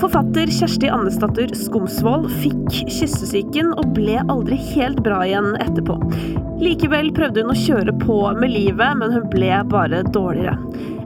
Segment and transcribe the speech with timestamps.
[0.00, 5.96] Forfatter Kjersti Andesdatter Skomsvold fikk kyssesyken og ble aldri helt bra igjen etterpå.
[6.62, 10.56] Likevel prøvde hun å kjøre på med livet, men hun ble bare dårligere.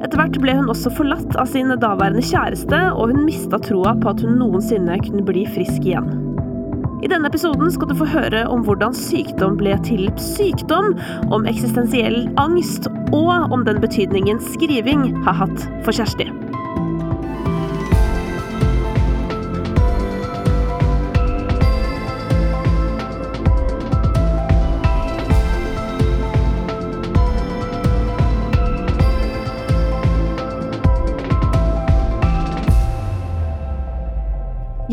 [0.05, 4.13] Etter hvert ble hun også forlatt av sin daværende kjæreste, og hun mista troa på
[4.13, 6.13] at hun noensinne kunne bli frisk igjen.
[7.03, 10.95] I denne episoden skal du få høre om hvordan sykdom ble til sykdom,
[11.35, 16.31] om eksistensiell angst, og om den betydningen skriving har hatt for Kjersti.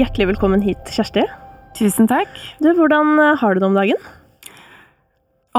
[0.01, 1.21] Hjertelig velkommen hit, Kjersti.
[1.77, 2.31] Tusen takk.
[2.57, 3.99] Du, Hvordan eh, har du det om dagen?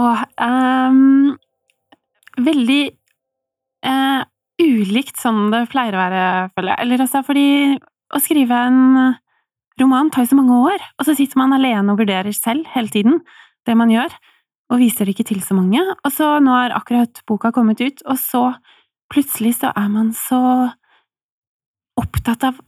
[0.01, 1.29] Og um,
[2.43, 2.81] veldig
[3.87, 4.25] uh,
[4.59, 6.25] ulikt sånn det pleier å være,
[6.57, 6.83] føler jeg.
[6.83, 7.45] Eller altså, fordi
[7.79, 8.81] å skrive en
[9.79, 12.91] roman tar jo så mange år, og så sitter man alene og vurderer selv hele
[12.91, 13.23] tiden
[13.69, 14.11] det man gjør,
[14.75, 15.87] og viser det ikke til så mange.
[16.03, 18.49] Og så nå har akkurat boka kommet ut, og så
[19.13, 20.43] plutselig så er man så
[22.01, 22.59] opptatt av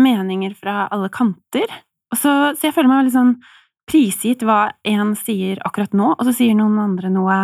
[0.00, 1.70] meninger fra alle kanter.
[2.14, 3.36] Så, så jeg føler meg veldig sånn
[3.86, 7.38] prisgitt hva én sier akkurat nå, og så sier noen andre noe,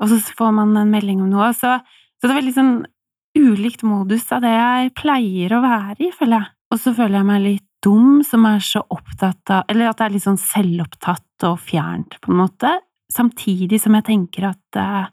[0.00, 1.50] og så får man en melding om noe.
[1.56, 1.76] Så,
[2.18, 2.74] så det er veldig sånn
[3.34, 6.50] ulikt modus av det jeg pleier å være i, føler jeg.
[6.72, 10.06] Og så føler jeg meg litt dum som er så opptatt av Eller at det
[10.06, 12.70] er litt sånn selvopptatt og fjernt, på en måte.
[13.12, 15.10] Samtidig som jeg tenker at eh,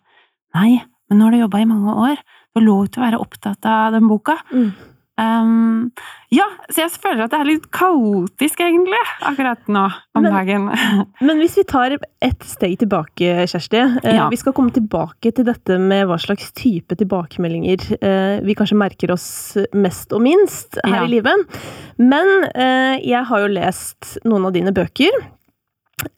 [0.58, 0.72] nei,
[1.10, 3.68] men nå har du jobba i mange år, du har lov til å være opptatt
[3.68, 4.38] av den boka.
[4.54, 4.72] Mm.
[5.20, 5.92] Um,
[6.34, 9.84] ja, så jeg føler at det er litt kaotisk, egentlig, akkurat nå
[10.16, 10.70] om Men- dagen.
[11.28, 13.82] Men hvis vi tar et steg tilbake, Kjersti.
[14.04, 14.30] eh, Ja.
[14.32, 19.12] Vi skal komme tilbake til dette med hva slags type tilbakemeldinger eh, vi kanskje merker
[19.14, 21.04] oss mest og minst her Ja.
[21.06, 21.62] i livet.
[22.00, 25.12] Men eh, jeg har jo lest noen av dine bøker.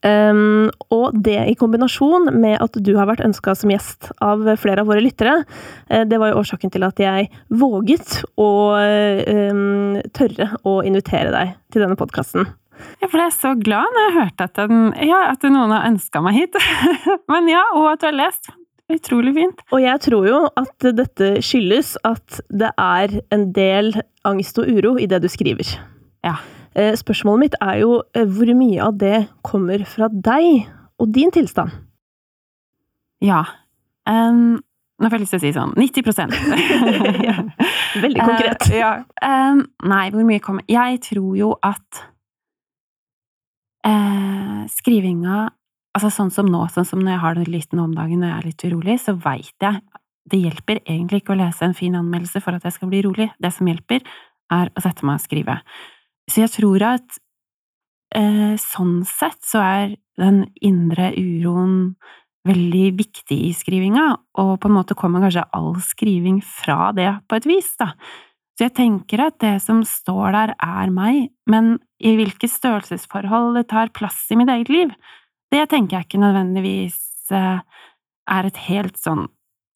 [0.06, 4.84] Um, og det i kombinasjon med at du har vært ønska som gjest av flere
[4.84, 5.40] av våre lyttere,
[5.90, 8.50] eh, det var jo årsaken til at jeg våget å
[8.80, 12.50] um, tørre å invitere deg til denne podkasten.
[13.04, 16.42] Jeg ble så glad når jeg hørte at, den, ja, at noen har ønska meg
[16.42, 16.60] hit.
[17.32, 18.52] Men ja, og at du har lest.
[18.92, 19.62] Utrolig fint.
[19.72, 23.94] Og jeg tror jo at dette skyldes at det er en del
[24.28, 25.78] angst og uro i det du skriver.
[26.26, 26.36] Ja.
[26.76, 30.66] Eh, Spørsmålet mitt er jo eh, hvor mye av det kommer fra deg
[31.02, 31.74] og din tilstand?
[33.24, 33.44] Ja.
[34.10, 34.60] Um,
[35.00, 36.04] nå får jeg lyst til å si sånn 90
[37.28, 37.38] Ja,
[38.04, 38.68] Veldig konkret.
[38.68, 38.92] Uh, ja.
[39.24, 42.04] Um, nei, hvor mye kommer Jeg tror jo at
[43.88, 45.46] uh, skrivinga
[45.94, 48.32] Altså sånn som nå, sånn som når jeg har det litt nå om dagen og
[48.32, 49.82] jeg er litt urolig, så veit jeg
[50.32, 53.28] det hjelper egentlig ikke å lese en fin anmeldelse for at jeg skal bli rolig.
[53.44, 54.02] Det som hjelper,
[54.54, 55.58] er å sette meg og skrive.
[56.32, 57.20] Så jeg tror at
[58.16, 61.96] eh, sånn sett så er den indre uroen
[62.48, 64.06] veldig viktig i skrivinga,
[64.40, 67.94] og på en måte kommer kanskje all skriving fra det på et vis, da.
[68.54, 73.70] Så jeg tenker at det som står der, er meg, men i hvilke størrelsesforhold det
[73.72, 74.92] tar plass i mitt eget liv,
[75.54, 77.00] det tenker jeg ikke nødvendigvis
[77.34, 77.64] eh,
[78.34, 79.26] er et helt sånn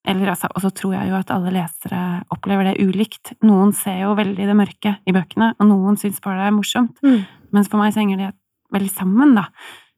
[0.08, 2.02] eller altså, Og så tror jeg jo at alle lesere
[2.34, 3.34] opplever det ulikt.
[3.46, 7.04] Noen ser jo veldig det mørke i bøkene, og noen syns bare det er morsomt.
[7.04, 7.26] Mm.
[7.56, 8.32] Mens for meg så henger de
[8.76, 9.48] veldig sammen, da.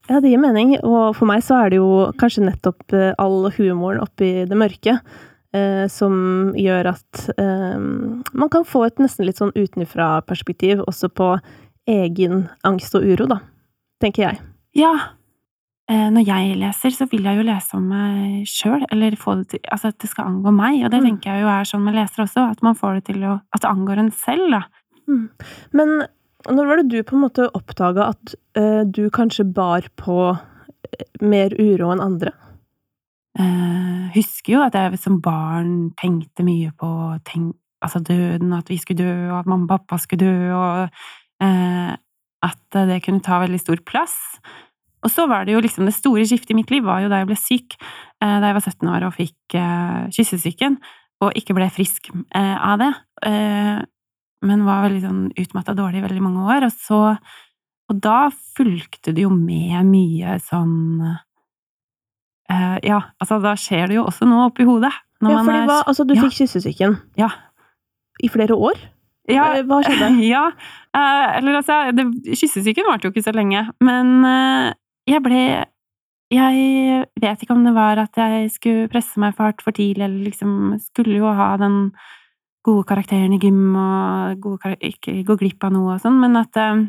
[0.09, 0.73] Ja, det gir mening.
[0.81, 4.97] Og for meg så er det jo kanskje nettopp eh, all humoren oppi det mørke
[5.53, 11.35] eh, som gjør at eh, man kan få et nesten litt sånn utenfra-perspektiv også på
[11.89, 13.41] egen angst og uro, da.
[14.01, 14.41] Tenker jeg.
[14.77, 14.93] Ja.
[15.89, 19.47] Eh, Når jeg leser, så vil jeg jo lese om meg sjøl, eller få det
[19.49, 21.05] til Altså at det skal angå meg, og det Mm.
[21.07, 23.61] tenker jeg jo er sånn med lesere også, at man får det til å At
[23.61, 24.61] det angår en selv, da.
[25.73, 26.03] Men
[26.47, 31.05] når var det du på en måte oppdaga at uh, du kanskje bar på eh,
[31.21, 32.31] mer uro enn andre?
[33.39, 38.77] Uh, husker jo at jeg som barn tenkte mye på tenk, altså døden, at vi
[38.77, 40.89] skulle dø, og at mamma og pappa skulle dø, og
[41.43, 41.95] uh,
[42.43, 44.39] at det kunne ta veldig stor plass.
[45.05, 47.21] Og så var det jo liksom det store skiftet i mitt liv var jo da
[47.21, 47.75] jeg ble syk,
[48.19, 50.75] eh, da jeg var 17 år og fikk eh, kyssesyken,
[51.23, 52.91] og ikke ble frisk eh, av det.
[54.39, 56.67] Men var veldig sånn utmatta dårlig i veldig mange år.
[56.69, 56.99] Og så
[57.89, 61.01] Og da fulgte det jo med mye sånn
[62.85, 64.93] Ja, altså da skjer det jo også noe oppi hodet.
[65.21, 66.21] når Ja, fordi hva, altså, du ja.
[66.23, 67.29] fikk kyssesyken Ja.
[68.23, 68.79] i flere år?
[69.29, 70.07] Ja, Hva skjedde?
[70.33, 70.51] Ja,
[70.95, 72.07] eller altså det,
[72.39, 74.23] Kyssesyken varte jo ikke så lenge, men
[75.09, 75.41] jeg ble
[76.29, 80.05] Jeg vet ikke om det var at jeg skulle presse meg for hardt for tidlig,
[80.05, 81.89] eller liksom skulle jo ha den
[82.65, 86.59] gode karakteren i gym og gode, ikke gå glipp av noe og sånn, men at
[86.61, 86.83] eh,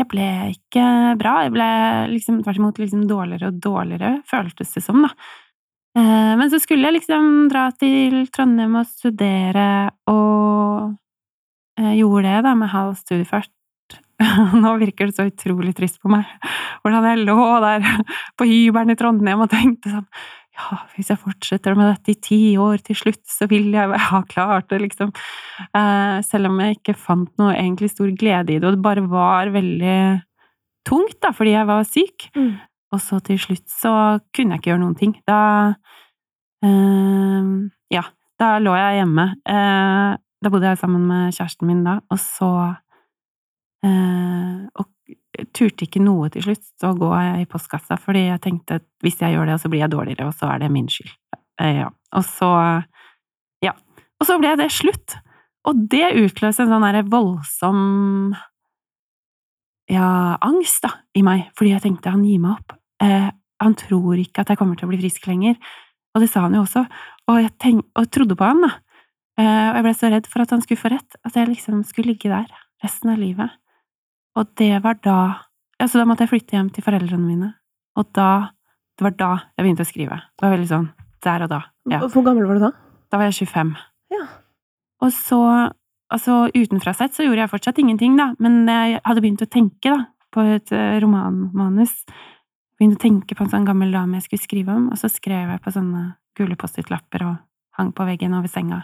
[0.00, 0.26] jeg ble
[0.56, 0.86] ikke
[1.20, 1.36] bra.
[1.46, 1.70] Jeg ble
[2.16, 5.14] liksom tvert imot liksom dårligere og dårligere, føltes det som, da.
[5.96, 10.92] Men så skulle jeg liksom dra til Trondheim og studere, og
[11.96, 13.48] gjorde det da med halv studiefart.
[14.62, 16.24] Nå virker det så utrolig trist på meg,
[16.82, 17.86] hvordan jeg lå der
[18.38, 20.10] på hybelen i Trondheim og tenkte sånn
[20.56, 24.22] ja, hvis jeg fortsetter med dette i ti år til slutt, så vil jeg ha
[24.28, 25.12] klart det, liksom.
[25.68, 29.04] Eh, selv om jeg ikke fant noe egentlig stor glede i det, og det bare
[29.10, 29.98] var veldig
[30.88, 32.28] tungt, da, fordi jeg var syk.
[32.38, 32.54] Mm.
[32.94, 33.92] Og så til slutt så
[34.32, 35.16] kunne jeg ikke gjøre noen ting.
[35.28, 35.40] Da
[36.64, 37.52] eh,
[37.92, 38.06] Ja,
[38.40, 39.28] da lå jeg hjemme.
[39.44, 42.50] Eh, da bodde jeg sammen med kjæresten min da, og så
[43.86, 44.86] Og
[45.56, 47.10] turte ikke noe til slutt å gå
[47.42, 50.36] i postkassa, fordi jeg tenkte at hvis jeg gjør det, så blir jeg dårligere, og
[50.36, 51.12] så er det min skyld.
[51.60, 51.90] Eh, ja.
[52.16, 52.50] Og så
[53.64, 53.72] Ja.
[54.20, 55.18] Og så ble det slutt!
[55.66, 57.80] Og det utløste en sånn derre voldsom
[59.90, 62.76] ja, angst da, i meg, fordi jeg tenkte han gir meg opp.
[63.02, 63.28] Eh,
[63.62, 65.58] han tror ikke at jeg kommer til å bli frisk lenger.
[66.14, 66.84] Og det sa han jo også,
[67.28, 68.72] og jeg, tenk, og trodde på han, da.
[69.36, 71.82] Eh, og jeg ble så redd for at han skulle få rett, at jeg liksom
[71.86, 72.46] skulle ligge der
[72.84, 73.52] resten av livet.
[74.36, 75.18] Og det var da
[75.76, 77.50] Altså, da måtte jeg flytte hjem til foreldrene mine.
[78.00, 78.52] Og da
[78.96, 80.16] Det var da jeg begynte å skrive.
[80.16, 80.86] Det var veldig sånn
[81.26, 81.58] der og da.
[81.90, 81.98] Ja.
[82.00, 82.70] Hvor gammel var du da?
[83.12, 83.74] Da var jeg 25.
[84.14, 84.22] Ja.
[85.04, 85.42] Og så
[86.06, 89.90] Altså, utenfra sett så gjorde jeg fortsatt ingenting, da, men jeg hadde begynt å tenke,
[89.90, 91.96] da, på et uh, romanmanus.
[92.78, 95.50] Begynte å tenke på en sånn gammel dame jeg skulle skrive om, og så skrev
[95.50, 96.04] jeg på sånne
[96.38, 97.34] gule Post-It-lapper og
[97.74, 98.82] hang på veggen over senga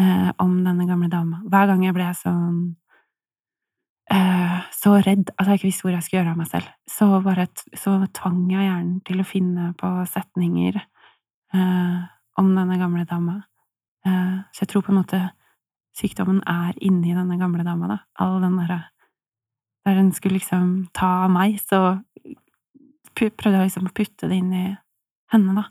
[0.00, 1.40] eh, om denne gamle dama.
[1.46, 2.58] Hver gang jeg ble sånn
[4.06, 6.68] så redd at jeg ikke visste hvor jeg skulle gjøre av meg selv.
[6.90, 12.04] Så, bare, så tvang jeg hjernen til å finne på setninger uh,
[12.38, 13.40] om denne gamle dama.
[14.06, 15.22] Uh, så jeg tror på en måte
[15.96, 17.98] sykdommen er inni denne gamle dama, da.
[18.22, 18.84] All den derre
[19.86, 22.00] Der den skulle liksom ta av meg, så
[23.14, 24.64] prøvde jeg liksom å putte det inn i
[25.32, 25.68] henne, da.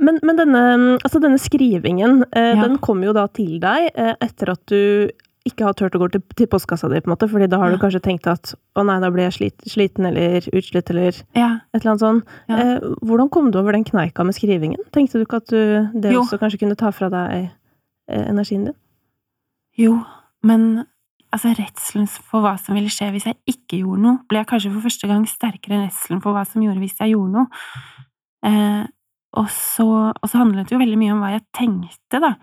[0.00, 0.62] Men, men denne,
[1.04, 2.62] altså denne, skrivingen, eh, ja.
[2.62, 5.12] den kom jo da til deg eh, etter at du
[5.48, 7.70] ikke har turt å gå til, til, postkassa di, på en måte, fordi da har
[7.70, 7.76] ja.
[7.76, 11.48] du kanskje tenkt at å nei, da blir jeg slit, sliten eller utslitt eller ja.
[11.72, 12.34] et eller annet sånt.
[12.50, 12.58] Ja.
[12.60, 14.82] Eh, hvordan kom du over den kneika med skrivingen?
[14.92, 16.26] Tenkte du ikke at du, det jo.
[16.26, 18.78] også kanskje kunne ta fra deg eh, energien din?
[19.80, 19.96] Jo,
[20.44, 20.84] men
[21.32, 24.72] altså redselen for hva som ville skje hvis jeg ikke gjorde noe, ble jeg kanskje
[24.74, 27.62] for første gang sterkere enn redselen for hva som gjorde hvis jeg gjorde noe.
[28.50, 28.84] Eh,
[29.40, 32.34] og, så, og så handlet det jo veldig mye om hva jeg tenkte, da.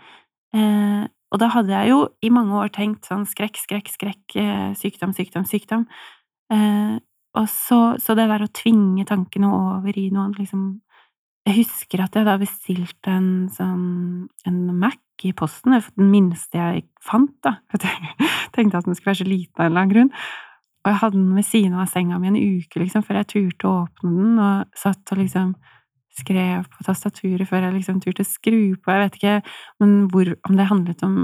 [0.55, 4.69] Eh, og da hadde jeg jo i mange år tenkt sånn skrekk, skrekk, skrekk, eh,
[4.79, 5.83] sykdom, sykdom, sykdom.
[6.53, 6.95] Eh,
[7.37, 10.77] og så, så, det der å tvinge tankene over i noe liksom
[11.47, 16.83] Jeg husker at jeg da bestilte en sånn en Mac i posten, den minste jeg
[17.01, 17.57] fant, da.
[17.77, 20.11] Jeg tenkte at den skulle være så liten av en eller annen grunn.
[20.83, 23.67] Og jeg hadde den ved siden av senga mi en uke, liksom, før jeg turte
[23.67, 25.49] å åpne den, og satt og liksom
[26.17, 28.93] skrev på tastaturet før jeg liksom turte å skru på.
[28.93, 29.35] Jeg vet ikke
[30.13, 31.17] hvor, om det handlet om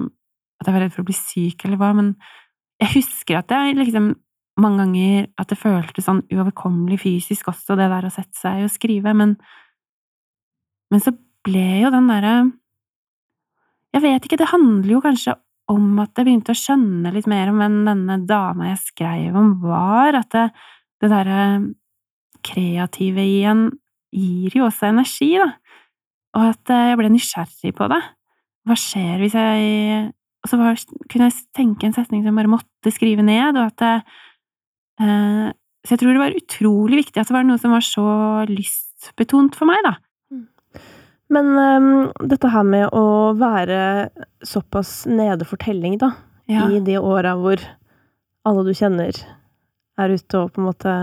[0.62, 2.13] at jeg var redd for å bli syk, eller hva, men
[2.81, 4.13] jeg husker at jeg liksom
[4.62, 8.74] mange ganger at det føltes sånn uoverkommelig fysisk også, det der å sette seg og
[8.74, 9.38] skrive, men
[10.94, 11.10] Men så
[11.42, 12.51] ble jo den derre
[13.96, 15.34] Jeg vet ikke, det handler jo kanskje
[15.72, 19.53] om at jeg begynte å skjønne litt mer om hvem denne dama jeg skrev om,
[19.62, 20.48] var, at det,
[21.01, 21.44] det derre
[22.44, 23.70] kreative i en
[24.13, 25.50] gir jo også energi, da.
[26.38, 28.01] Og at eh, jeg ble nysgjerrig på det.
[28.63, 30.79] Hva skjer hvis jeg Og så var,
[31.12, 35.51] kunne jeg tenke en setning som jeg bare måtte skrive ned, og at eh,
[35.84, 38.08] Så jeg tror det var utrolig viktig at det var noe som var så
[38.50, 39.98] lystbetont for meg, da.
[40.32, 40.48] Mm.
[41.34, 41.88] Men um,
[42.29, 44.10] dette her med å være
[44.48, 46.13] såpass nede for telling, da,
[46.48, 46.70] ja.
[46.72, 47.60] i de åra hvor
[48.48, 49.17] alle du kjenner,
[50.00, 50.93] er ute og på en måte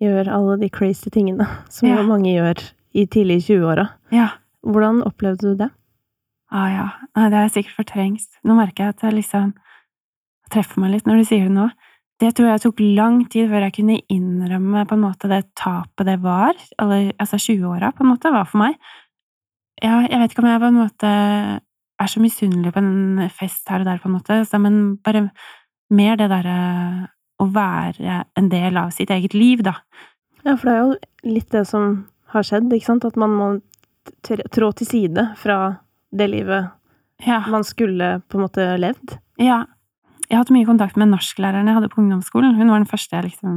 [0.00, 2.02] gjør alle de crazy tingene som ja.
[2.06, 2.62] mange gjør
[2.96, 3.86] i tidlig 20-åra.
[4.14, 4.32] Ja.
[4.66, 5.70] Hvordan opplevde du det?
[6.50, 8.40] Ah, ja, Det har jeg sikkert fortrengt.
[8.42, 9.52] Nå merker jeg at jeg liksom
[10.50, 11.68] treffer meg litt når du sier det nå.
[12.20, 16.08] Det tror jeg tok lang tid før jeg kunne innrømme på en måte det tapet
[16.10, 18.76] det var, eller altså 20-åra, på en måte, var for meg.
[19.80, 21.12] Ja, jeg vet ikke om jeg på en måte
[22.00, 25.30] er så misunnelig på en fest her og der, på en måte, men bare
[25.94, 26.58] mer det derre
[27.40, 29.78] å være en del av sitt eget liv, da.
[30.44, 33.06] Ja, for det er jo litt det som har skjedd, ikke sant?
[33.08, 33.48] At man må
[34.24, 35.58] trå til side fra
[36.10, 36.70] det livet
[37.26, 37.42] ja.
[37.48, 39.18] man skulle på en måte levd.
[39.40, 39.64] Ja.
[40.28, 42.54] Jeg har hatt mye kontakt med norsklæreren jeg hadde på ungdomsskolen.
[42.58, 43.54] Hun var den første jeg liksom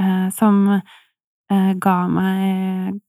[0.00, 3.00] eh, Som eh, ga meg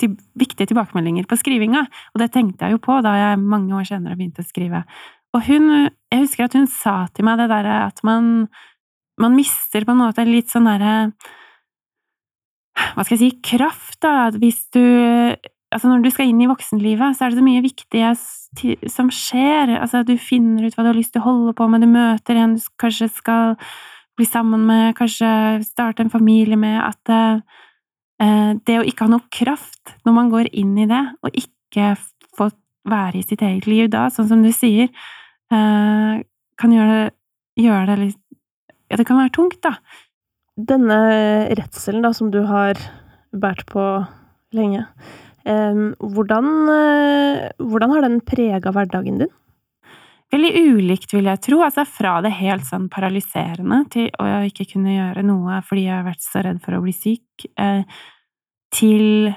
[0.00, 3.86] til, viktige tilbakemeldinger på skrivinga, og det tenkte jeg jo på da jeg mange år
[3.88, 4.82] senere begynte å skrive.
[5.36, 5.70] Og hun,
[6.12, 8.48] jeg husker at hun sa til meg det derre at man,
[9.22, 10.94] man mister på en måte litt sånn derre
[12.76, 14.82] Hva skal jeg si kraft, da, hvis du
[15.74, 18.02] Altså, når du skal inn i voksenlivet, så er det så mye viktig
[18.88, 19.72] som skjer.
[19.74, 22.38] Altså, du finner ut hva du har lyst til å holde på med, du møter
[22.38, 23.56] en du kanskje skal
[24.16, 25.28] bli sammen med, kanskje
[25.66, 30.52] starte en familie med, at eh, det å ikke ha noe kraft når man går
[30.56, 31.92] inn i det, og ikke
[32.38, 32.48] få
[32.88, 34.88] være i sitt eget liv da, sånn som du sier,
[35.52, 36.14] eh,
[36.56, 37.10] kan gjøre det,
[37.66, 38.22] gjøre det litt
[38.90, 39.76] Ja, det kan være tungt, da.
[40.56, 40.98] Denne
[41.58, 42.78] redselen da, som du har
[43.36, 43.82] båret på
[44.56, 44.86] lenge,
[45.46, 49.32] hvordan, eh, hvordan har den prega hverdagen din?
[50.32, 51.60] Veldig ulikt, vil jeg tro.
[51.62, 56.06] Altså fra det helt sånn paralyserende til å ikke kunne gjøre noe fordi jeg har
[56.08, 57.84] vært så redd for å bli syk, eh,
[58.74, 59.34] til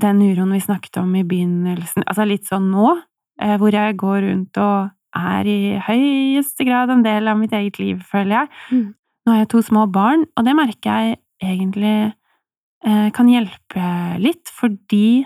[0.00, 3.02] den uroen vi snakket om i begynnelsen, altså litt sånn nå,
[3.40, 7.80] eh, hvor jeg går rundt og er i høyeste grad en del av mitt eget
[7.82, 8.50] liv, føler jeg.
[8.70, 8.86] Mm.
[9.26, 11.96] Nå har jeg to små barn, og det merker jeg egentlig
[12.86, 13.90] eh, kan hjelpe
[14.22, 15.24] litt, fordi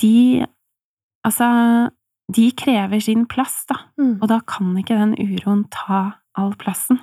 [0.00, 0.46] de
[1.20, 1.46] Altså,
[2.32, 4.22] de krever sin plass, da, mm.
[4.22, 5.98] og da kan ikke den uroen ta
[6.40, 6.96] all plassen.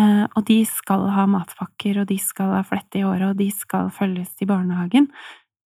[0.00, 3.50] Eh, og de skal ha matpakker, og de skal ha flette i håret, og de
[3.52, 5.10] skal følges til barnehagen.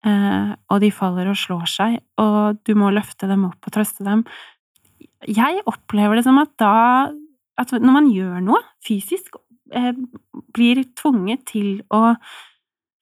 [0.05, 4.05] Eh, og de faller og slår seg, og du må løfte dem opp og trøste
[4.07, 4.23] dem.
[5.27, 7.11] Jeg opplever det som at da
[7.59, 9.35] At når man gjør noe fysisk,
[9.75, 9.91] eh,
[10.55, 12.15] blir tvunget til å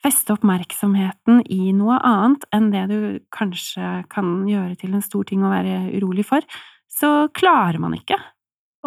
[0.01, 2.97] feste oppmerksomheten i noe annet enn det du
[3.33, 6.41] kanskje kan gjøre til en stor ting å være urolig for,
[6.89, 8.17] så klarer man ikke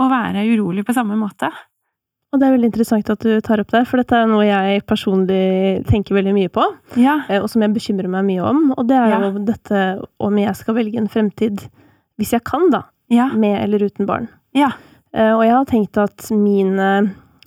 [0.01, 1.51] å være urolig på samme måte.
[2.31, 4.85] Og det er veldig interessant at du tar opp det, for dette er noe jeg
[4.87, 6.63] personlig tenker veldig mye på,
[6.99, 7.21] ja.
[7.27, 8.61] Eh, og som jeg bekymrer meg mye om.
[8.77, 9.81] Og det er jo dette
[10.23, 11.67] om jeg skal velge en fremtid,
[12.21, 13.29] hvis jeg kan, da, ja.
[13.35, 14.29] med eller uten barn.
[14.57, 14.73] Ja.
[15.11, 16.91] Uh, og jeg har tenkt at mine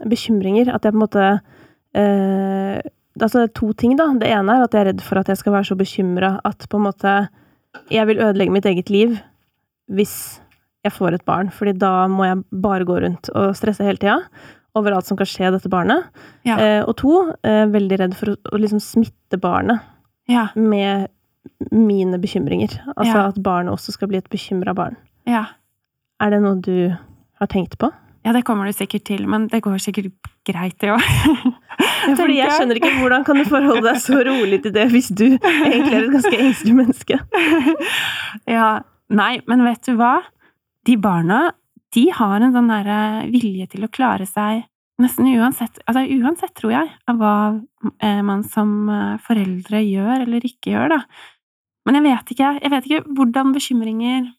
[0.04, 1.28] bekymringer At jeg på en måte
[1.96, 2.80] uh,
[3.14, 4.10] Altså, det er to ting, da.
[4.20, 6.66] Det ene er at jeg er redd for at jeg skal være så bekymra at
[6.68, 7.12] på en måte
[7.94, 9.14] jeg vil ødelegge mitt eget liv
[9.94, 10.16] hvis
[10.84, 14.18] jeg får et barn, fordi da må jeg bare gå rundt og stresse hele tida
[14.74, 16.10] over alt som kan skje dette barnet.
[16.50, 16.58] Ja.
[16.58, 17.14] Uh, og to,
[17.46, 19.86] veldig redd for å, å liksom smitte barnet
[20.30, 20.48] ja.
[20.58, 21.12] med
[21.72, 22.80] mine bekymringer.
[22.96, 23.28] Altså Ja.
[23.30, 24.98] at barnet også skal bli et bekymra barn.
[25.30, 25.46] Ja.
[26.24, 26.94] Er det noe du
[27.40, 27.92] har tenkt på?
[28.24, 30.12] ja, det kommer du sikkert til, men det går sikkert
[30.48, 31.04] greit, det òg.
[32.20, 35.26] Fordi jeg skjønner ikke hvordan kan du forholde deg så rolig til det hvis du
[35.34, 37.20] egentlig er et ganske engstelig menneske.
[38.58, 38.70] ja.
[39.14, 40.16] Nei, men vet du hva?
[40.88, 41.42] De barna,
[41.96, 43.00] de har en sånn derre
[43.32, 44.64] vilje til å klare seg
[45.04, 47.36] nesten uansett Altså uansett, tror jeg, av hva
[47.98, 51.02] eh, man som eh, foreldre gjør eller ikke gjør, da.
[51.84, 54.32] Men jeg vet ikke, jeg vet ikke hvordan bekymringer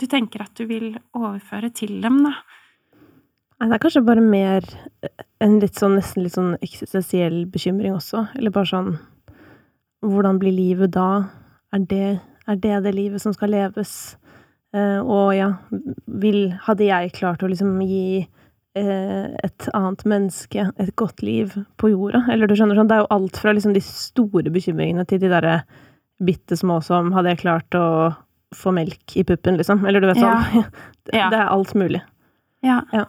[0.00, 2.34] du tenker at du vil overføre til dem, da.
[3.60, 4.66] Nei, det er kanskje bare mer
[5.44, 8.26] en litt sånn, nesten litt sånn eksistensiell bekymring også.
[8.38, 8.94] Eller bare sånn
[10.04, 11.30] Hvordan blir livet da?
[11.72, 12.08] Er det
[12.44, 14.16] er det, det livet som skal leves?
[14.74, 15.54] Eh, og ja,
[16.06, 21.94] vil Hadde jeg klart å liksom gi eh, et annet menneske et godt liv på
[21.94, 22.24] jorda?
[22.34, 25.32] Eller du skjønner sånn, det er jo alt fra liksom de store bekymringene til de
[25.32, 25.62] derre
[26.24, 27.86] bitte små som Hadde jeg klart å
[28.56, 29.84] få melk i puppen, liksom?
[29.86, 30.64] Eller du vet sånn.
[31.06, 31.28] det, Ja.
[31.32, 32.02] det er alt mulig.
[32.64, 32.82] Ja.
[32.94, 33.04] Ja.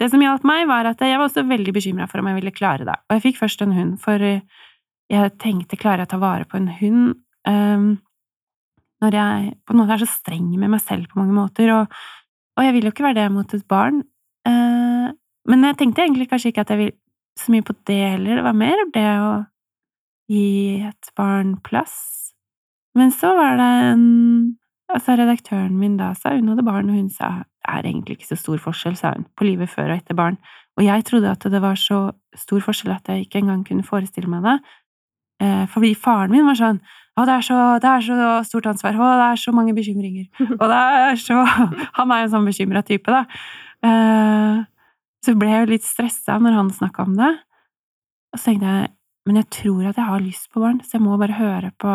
[0.00, 2.54] Det som hjalp meg, var at jeg var også veldig bekymra for om jeg ville
[2.54, 2.96] klare det.
[3.08, 4.42] Og jeg fikk først en hund, for eh,
[5.12, 7.14] jeg tenkte klarer jeg å ta vare på en hund
[7.46, 7.86] um,
[9.04, 11.98] når jeg på en måte er så streng med meg selv på mange måter, og,
[12.56, 14.02] og jeg vil jo ikke være det mot et barn.
[14.48, 15.12] Uh,
[15.50, 16.92] men jeg tenkte egentlig kanskje ikke at jeg vil
[17.38, 19.30] så mye på det heller, det var mer det å
[20.30, 20.46] gi
[20.86, 21.94] et barn plass.
[22.94, 24.04] Men så var det en
[24.94, 27.28] Altså, redaktøren min da sa hun hadde barn, og hun sa
[27.64, 30.36] det er egentlig ikke så stor forskjell, sa hun, på livet før og etter barn.
[30.76, 34.28] Og jeg trodde at det var så stor forskjell at jeg ikke engang kunne forestille
[34.28, 34.58] meg det.
[35.42, 36.82] Eh, fordi faren min var sånn
[37.16, 40.28] å, det er, så, det er så stort ansvar, å, det er så mange bekymringer.
[40.58, 41.40] Og det er så
[41.98, 43.24] Han er jo en sånn bekymra type, da.
[43.88, 44.60] Eh,
[45.24, 47.32] så ble jeg jo litt stressa når han snakka om det.
[48.34, 48.92] Og så tenkte jeg
[49.24, 51.92] men jeg tror at jeg har lyst på barn, så jeg må bare høre på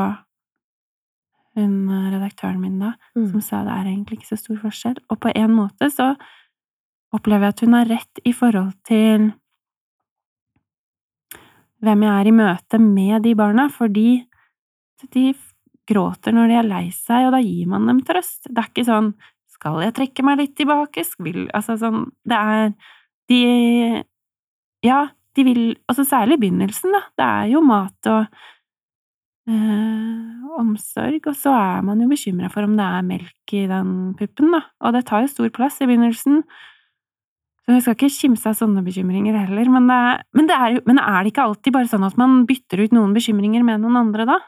[1.61, 3.31] hun eh, redaktøren min da, Mm.
[3.31, 4.97] som sa det er egentlig ikke så stor forskjell.
[5.09, 6.15] Og på en måte så
[7.13, 9.31] opplever jeg at hun har rett i forhold til
[11.81, 14.25] hvem jeg er i møte med de barna, fordi
[15.15, 15.29] de
[15.89, 18.49] gråter når de er lei seg, og da gir man dem trøst.
[18.49, 19.13] Det er ikke sånn
[19.59, 22.69] skal jeg trekke meg litt tilbake, vil Altså sånn Det er
[23.27, 24.03] De
[24.85, 27.01] Ja, de vil Altså særlig i begynnelsen, da.
[27.17, 28.27] Det er jo mat og
[29.49, 33.93] eh, omsorg, og så er man jo bekymra for om det er melk i den
[34.19, 34.63] puppen, da.
[34.85, 36.43] Og det tar jo stor plass i begynnelsen.
[37.69, 40.01] Så jeg skal ikke kimse av sånne bekymringer heller, men, det,
[40.33, 43.13] men, det er, men er det ikke alltid bare sånn at man bytter ut noen
[43.13, 44.39] bekymringer med noen andre, da?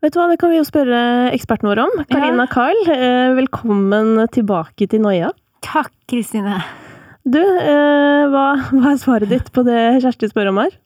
[0.00, 1.00] Vet du hva, det kan vi jo spørre
[1.32, 1.90] eksperten vår om.
[2.08, 2.52] Karina ja.
[2.52, 5.32] Carl, eh, velkommen tilbake til Noia.
[5.64, 6.62] Takk, Kristine.
[7.28, 10.76] Du, eh, hva, hva, er svaret ditt på det Kjersti spør om her?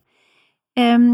[0.75, 1.04] Um,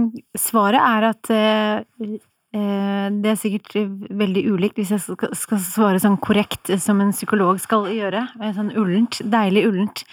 [0.40, 2.14] svaret er at uh,
[2.50, 3.76] det er sikkert
[4.18, 5.02] veldig ulikt hvis jeg
[5.38, 8.24] skal, svare sånn korrekt som en psykolog skal gjøre.
[8.56, 9.20] Sånn ullent.
[9.22, 10.04] Deilig ullent.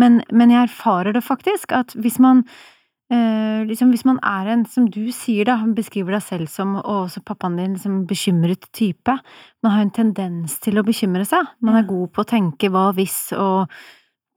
[0.00, 2.42] Men, men jeg erfarer det faktisk, at hvis man
[3.68, 7.22] liksom hvis man er en, som du sier da, beskriver deg selv som, og også
[7.26, 9.16] pappaen din, som bekymret type,
[9.62, 11.46] man har en tendens til å bekymre seg.
[11.64, 13.70] Man er god på å tenke hva hvis, og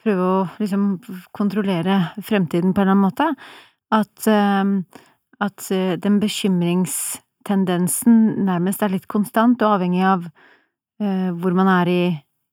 [0.03, 0.89] prøve å liksom
[1.35, 3.31] kontrollere fremtiden på en eller annen måte,
[3.95, 4.27] at,
[5.47, 5.69] at
[6.03, 6.19] den den
[7.47, 12.01] bekymringstendensen nærmest er litt konstant og avhengig av uh, hvor man er i,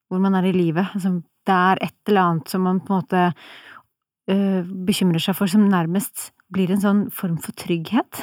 [0.08, 0.86] hvor man er i livet.
[0.94, 3.30] Altså, det er et eller annet som man på en måte
[4.24, 8.22] bekymrer seg for, som nærmest blir en sånn form for trygghet.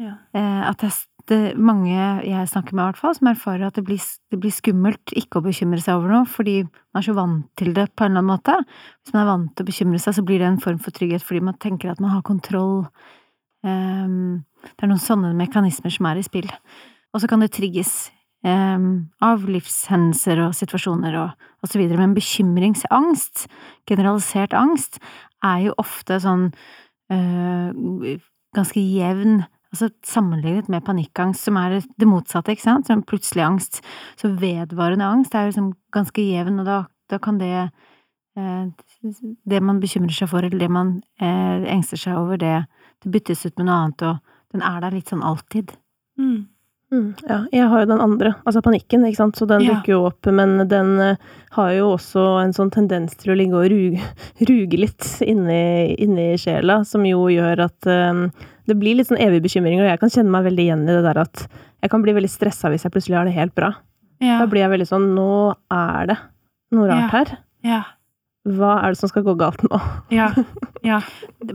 [0.00, 0.14] Ja.
[0.32, 0.88] At det,
[1.28, 1.92] det mange
[2.24, 4.00] jeg snakker med, i hvert fall, som erfarer at det blir,
[4.32, 7.74] det blir, skummelt ikke å bekymre seg over noe, fordi man er så vant til
[7.76, 8.56] det på en eller annen måte.
[9.02, 11.24] Hvis man er vant til å bekymre seg, så blir det en form for trygghet
[11.24, 12.86] fordi man tenker at man har kontroll.
[13.66, 16.48] Um, det er noen sånne mekanismer som er i spill.
[17.14, 18.10] Og så kan det trigges
[18.46, 18.88] eh,
[19.24, 22.00] av livshendelser og situasjoner og, og så videre.
[22.02, 23.46] Men bekymringsangst,
[23.88, 25.00] generalisert angst,
[25.44, 26.50] er jo ofte sånn
[27.14, 28.18] eh,
[28.56, 33.82] ganske jevn Altså sammenlignet med panikkangst, som er det motsatte, ikke sant, som plutselig angst.
[34.16, 36.78] Så vedvarende angst er liksom ganske jevn, og da,
[37.12, 37.52] da kan det
[38.38, 38.64] eh,
[39.44, 42.64] Det man bekymrer seg for, eller det man eh, engster seg over, det,
[43.04, 45.74] det, byttes ut med noe annet, og den er der litt sånn alltid.
[46.18, 46.46] Mm.
[46.88, 49.74] Mm, ja, jeg har jo den andre, altså panikken, ikke sant, så den ja.
[49.74, 53.58] dukker jo opp, men den uh, har jo også en sånn tendens til å ligge
[53.60, 54.06] og ruge,
[54.48, 58.30] ruge litt inni, inni sjela, som jo gjør at um,
[58.68, 61.04] det blir litt sånn evige bekymringer, og jeg kan kjenne meg veldig igjen i det
[61.10, 61.44] der at
[61.84, 63.74] jeg kan bli veldig stressa hvis jeg plutselig har det helt bra.
[64.24, 64.40] Ja.
[64.40, 65.30] Da blir jeg veldig sånn Nå
[65.70, 66.16] er det
[66.74, 67.36] noe rart her.
[67.66, 67.82] Ja.
[68.56, 69.80] Hva er det som skal gå galt nå?
[70.14, 70.30] Ja.
[70.90, 71.00] ja.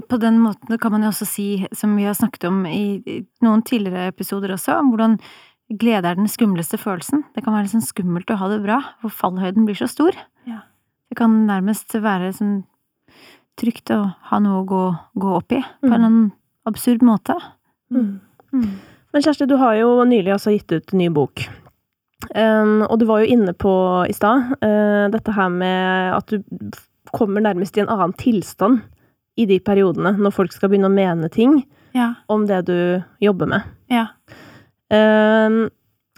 [0.10, 3.64] På den måten kan man jo også si, som vi har snakket om i noen
[3.66, 5.18] tidligere episoder også, om hvordan
[5.80, 7.24] glede er den skumleste følelsen.
[7.34, 10.18] Det kan være sånn skummelt å ha det bra, for fallhøyden blir så stor.
[10.50, 10.64] Ja.
[11.10, 12.62] Det kan nærmest være sånn
[13.60, 14.84] trygt å ha noe å gå,
[15.22, 16.32] gå opp i, på en eller annen
[16.70, 17.36] absurd måte.
[17.94, 18.18] Mm.
[18.54, 18.72] Mm.
[19.14, 21.46] Men Kjersti, du har jo nylig også gitt ut en ny bok.
[22.32, 23.74] Um, og du var jo inne på
[24.08, 26.40] i stad uh, dette her med at du
[27.14, 28.82] kommer nærmest i en annen tilstand
[29.38, 31.60] i de periodene når folk skal begynne å mene ting
[31.98, 32.14] ja.
[32.32, 32.78] om det du
[33.24, 33.68] jobber med.
[33.92, 34.08] Ja.
[34.94, 35.68] Um,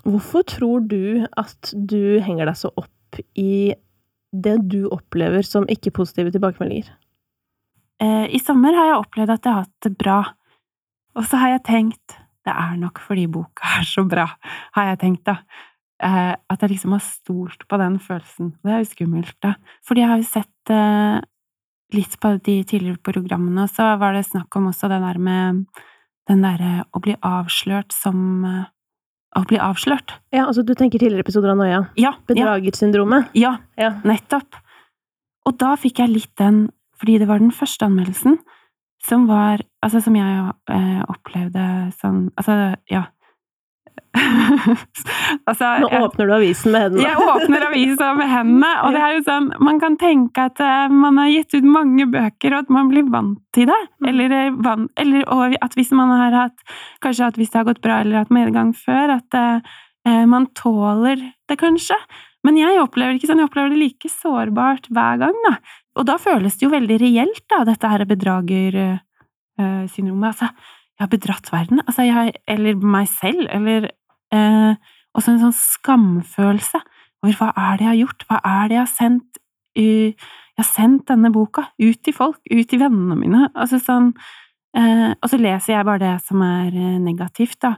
[0.06, 3.74] hvorfor tror du at du henger deg så opp i
[4.36, 6.92] det du opplever som ikke-positive tilbakemeldinger?
[8.04, 10.20] Uh, I sommer har jeg opplevd at jeg har hatt det bra,
[11.16, 14.28] og så har jeg tenkt det er nok fordi boka er så bra,
[14.78, 15.40] har jeg tenkt, da.
[16.04, 18.52] Eh, at jeg liksom har stolt på den følelsen.
[18.64, 19.56] Det er jo skummelt, da.
[19.88, 21.20] Fordi jeg har jo sett eh,
[21.96, 25.64] litt på de tidligere programmene, og så var det snakk om også det der med
[26.28, 28.66] den derre å bli avslørt som
[29.36, 30.14] Å bli avslørt.
[30.32, 31.82] Ja, altså du tenker tidligere episoder av Noia?
[32.00, 32.14] Ja.
[32.24, 33.34] Bedragersyndromet?
[33.36, 34.56] Ja, ja, nettopp.
[35.44, 38.38] Og da fikk jeg litt den fordi det var den første anmeldelsen
[39.04, 41.66] som var Altså, som jeg eh, opplevde
[42.00, 43.04] sånn Altså, ja.
[45.50, 47.04] altså, Nå åpner du avisen med hendene.
[47.04, 50.92] jeg åpner avisen med hendene, og det er jo sånn Man kan tenke at uh,
[50.92, 53.82] man har gitt ut mange bøker, og at man blir vant til det.
[54.00, 54.08] Mm.
[54.12, 57.84] Eller, eh, van, eller at hvis man har hatt Kanskje at hvis det har gått
[57.84, 59.76] bra, eller hatt medgang før, at uh,
[60.30, 61.18] man tåler
[61.50, 61.98] det, kanskje.
[62.46, 63.42] Men jeg opplever det ikke sånn.
[63.42, 65.54] Jeg opplever det like sårbart hver gang, da.
[65.98, 70.30] Og da føles det jo veldig reelt, da, dette her bedragersyndromet.
[70.30, 70.48] Altså,
[70.96, 73.90] jeg har bedratt verden, altså, jeg, eller meg selv, eller
[74.34, 74.76] eh,
[75.16, 76.80] også en sånn skamfølelse
[77.24, 79.40] over hva er det jeg har gjort, hva er det jeg har sendt
[79.80, 84.14] uh, Jeg har sendt denne boka ut til folk, ut til vennene mine, altså sånn
[84.78, 87.74] eh, Og så leser jeg bare det som er eh, negativt, da,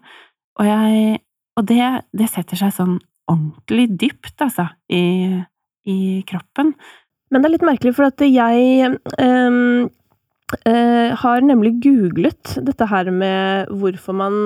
[0.62, 1.18] og jeg
[1.58, 5.42] Og det, det setter seg sånn ordentlig dypt, altså, i,
[5.90, 5.98] i
[6.30, 6.76] kroppen.
[7.34, 9.90] Men det er litt merkelig, for at jeg um,
[10.66, 14.38] har nemlig googlet dette her med hvorfor man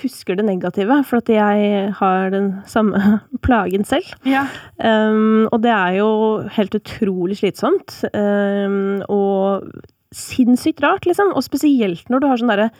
[0.00, 4.08] husker det negative, for at jeg har den samme plagen selv.
[4.24, 4.46] Ja.
[4.78, 6.08] Um, og det er jo
[6.56, 7.98] helt utrolig slitsomt.
[8.14, 9.68] Um, og
[10.16, 11.34] sinnssykt rart, liksom.
[11.36, 12.72] Og spesielt når du har sånn derre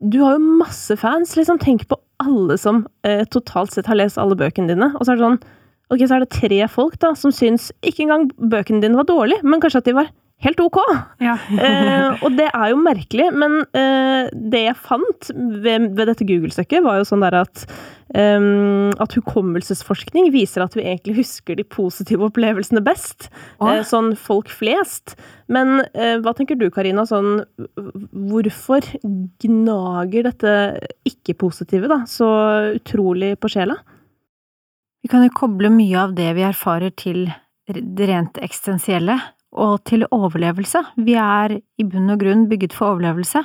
[0.00, 1.58] Du har jo masse fans, liksom.
[1.60, 4.92] Tenk på alle som uh, totalt sett har lest alle bøkene dine.
[4.96, 5.42] Og så er det sånn
[5.90, 9.42] Ok, så er det tre folk da, som syns ikke engang bøkene dine var dårlige,
[9.42, 10.12] men kanskje at de var
[10.44, 10.80] helt ok.
[11.22, 11.36] Ja.
[11.66, 16.84] eh, og det er jo merkelig, men eh, det jeg fant ved, ved dette Google-søket,
[16.84, 17.64] var jo sånn der at
[18.14, 23.28] um, at hukommelsesforskning viser at vi egentlig husker de positive opplevelsene best.
[23.60, 25.16] Eh, sånn folk flest.
[25.50, 27.40] Men uh, hva tenker du, Karina, sånn
[28.30, 28.86] Hvorfor
[29.42, 30.52] gnager dette
[31.08, 32.28] ikke-positive da så
[32.76, 33.80] utrolig på sjela?
[35.00, 37.24] Vi kan jo koble mye av det vi erfarer til
[37.70, 39.16] det rent eksistensielle,
[39.52, 40.82] og til overlevelse.
[40.96, 43.42] Vi er i bunn og grunn bygget for overlevelse,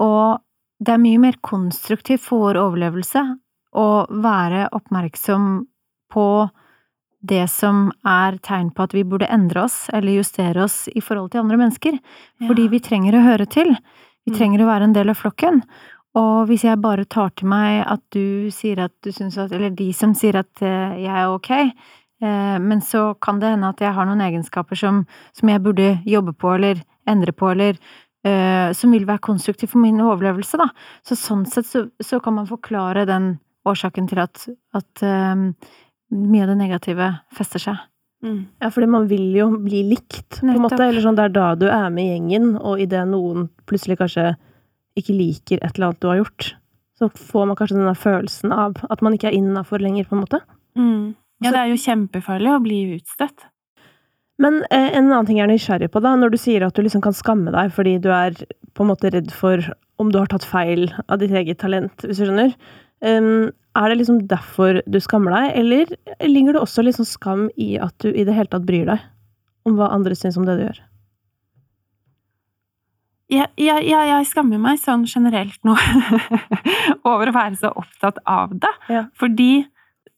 [0.00, 0.40] og
[0.80, 3.24] det er mye mer konstruktivt for vår overlevelse
[3.76, 5.50] å være oppmerksom
[6.10, 6.26] på
[7.20, 11.32] det som er tegn på at vi burde endre oss eller justere oss i forhold
[11.32, 11.98] til andre mennesker,
[12.48, 13.74] fordi vi trenger å høre til.
[14.24, 15.60] Vi trenger å være en del av flokken.
[16.18, 19.70] Og hvis jeg bare tar til meg at du sier at du syns at Eller
[19.70, 21.52] de som sier at eh, jeg er ok,
[22.20, 25.04] men så kan det hende at jeg har noen egenskaper som,
[25.36, 27.78] som jeg burde jobbe på eller endre på, eller
[28.26, 30.68] uh, som vil være konstruktiv for min overlevelse, da.
[31.06, 34.44] Så sånn sett så, så kan man forklare den årsaken til at,
[34.76, 35.50] at um,
[36.10, 37.80] mye av det negative fester seg.
[38.24, 38.40] Mm.
[38.60, 40.80] Ja, fordi man vil jo bli likt, på en måte.
[40.84, 44.32] Eller sånn, det er da du er med i gjengen, og idet noen plutselig kanskje
[44.98, 46.50] ikke liker et eller annet du har gjort,
[47.00, 50.24] så får man kanskje denne følelsen av at man ikke er innafor lenger, på en
[50.26, 50.42] måte.
[50.76, 51.14] Mm.
[51.40, 53.46] Ja, det er jo kjempefarlig å bli utstøtt.
[54.40, 56.84] Men eh, en annen ting jeg er nysgjerrig på, da, når du sier at du
[56.84, 58.36] liksom kan skamme deg fordi du er
[58.76, 59.60] på en måte redd for
[60.00, 62.54] om du har tatt feil av ditt eget talent, hvis du skjønner.
[63.04, 65.92] Um, er det liksom derfor du skammer deg, eller
[66.24, 69.04] ligger det også liksom skam i at du i det hele tatt bryr deg
[69.68, 70.80] om hva andre syns om det du gjør?
[73.30, 75.76] Ja, ja, ja, jeg skammer meg sånn generelt nå
[77.10, 78.72] over å være så opptatt av det.
[78.90, 79.04] Ja.
[79.14, 79.68] Fordi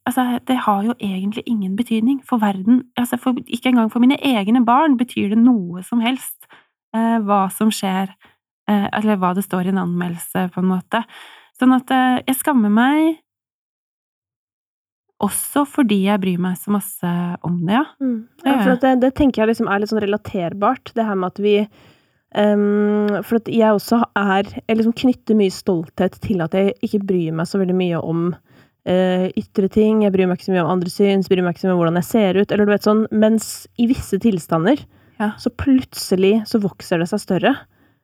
[0.08, 2.82] altså, det har jo egentlig ingen betydning for verden.
[2.96, 6.48] Altså, for, ikke engang for mine egne barn betyr det noe som helst
[6.96, 8.12] eh, hva som skjer,
[8.70, 11.04] eh, eller hva det står i en anmeldelse, på en måte.
[11.58, 13.20] Sånn at eh, jeg skammer meg
[15.22, 17.14] også fordi jeg bryr meg så masse
[17.46, 17.84] om det, ja.
[18.02, 18.18] Mm.
[18.42, 21.42] ja for det, det, tenker jeg liksom er litt sånn relaterbart, det her med at
[21.42, 21.54] vi
[22.34, 27.04] um, For at jeg også er Jeg liksom knytter mye stolthet til at jeg ikke
[27.12, 28.32] bryr meg så veldig mye om
[28.88, 30.02] uh, ytre ting.
[30.04, 31.82] Jeg bryr meg ikke så mye om andre syns, bryr meg ikke så mye om
[31.82, 33.04] hvordan jeg ser ut, eller du vet sånn.
[33.12, 34.82] Mens i visse tilstander
[35.20, 35.32] Ja.
[35.38, 37.54] så plutselig så vokser det seg større.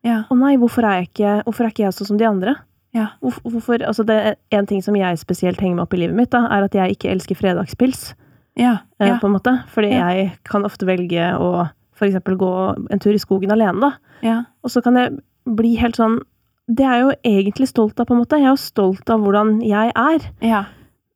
[0.07, 0.25] Ja.
[0.31, 2.55] Å nei, hvorfor er, jeg ikke, hvorfor er ikke jeg sånn som de andre?
[2.95, 3.09] Ja.
[3.21, 6.17] Hvorfor, hvorfor, altså det er En ting som jeg spesielt henger meg opp i livet
[6.17, 8.15] mitt, da, er at jeg ikke elsker fredagspils.
[8.57, 8.79] Ja.
[9.01, 9.19] eh, Ja.
[9.21, 9.53] På en måte.
[9.69, 12.49] Fordi jeg kan ofte velge å for eksempel gå
[12.93, 13.91] en tur i skogen alene, da.
[14.23, 14.37] ja.
[14.63, 16.21] Og så kan jeg bli helt sånn
[16.69, 18.39] Det er jeg jo egentlig stolt av, på en måte.
[18.41, 20.27] Jeg er jo stolt av hvordan jeg er.
[20.45, 20.65] Ja.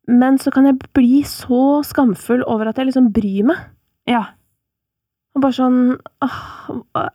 [0.09, 3.61] Men så kan jeg bli så skamfull over at jeg liksom bryr meg.
[4.09, 4.25] Ja.
[5.33, 5.77] Og bare sånn
[6.21, 6.39] åh,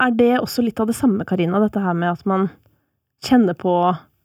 [0.01, 1.61] Er det også litt av det samme, Karina?
[1.62, 2.48] Dette her med at man
[3.27, 3.74] kjenner på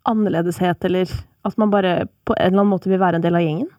[0.09, 1.09] annerledeshet, eller
[1.43, 3.69] at man bare på en eller annen måte vil være en del av gjengen?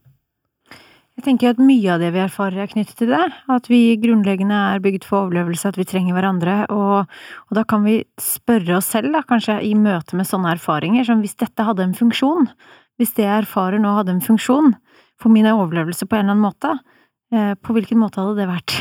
[1.14, 3.22] Jeg tenker at mye av det vi erfarer er knyttet til det.
[3.52, 6.56] At vi grunnleggende er bygd for overlevelse, at vi trenger hverandre.
[6.74, 7.06] Og,
[7.46, 11.22] og da kan vi spørre oss selv, da, kanskje i møte med sånne erfaringer, som
[11.22, 12.50] hvis dette hadde en funksjon,
[12.98, 14.74] hvis det jeg erfarer nå hadde en funksjon
[15.22, 16.74] for min overlevelse på en eller annen måte,
[17.34, 18.76] eh, på hvilken måte hadde det vært?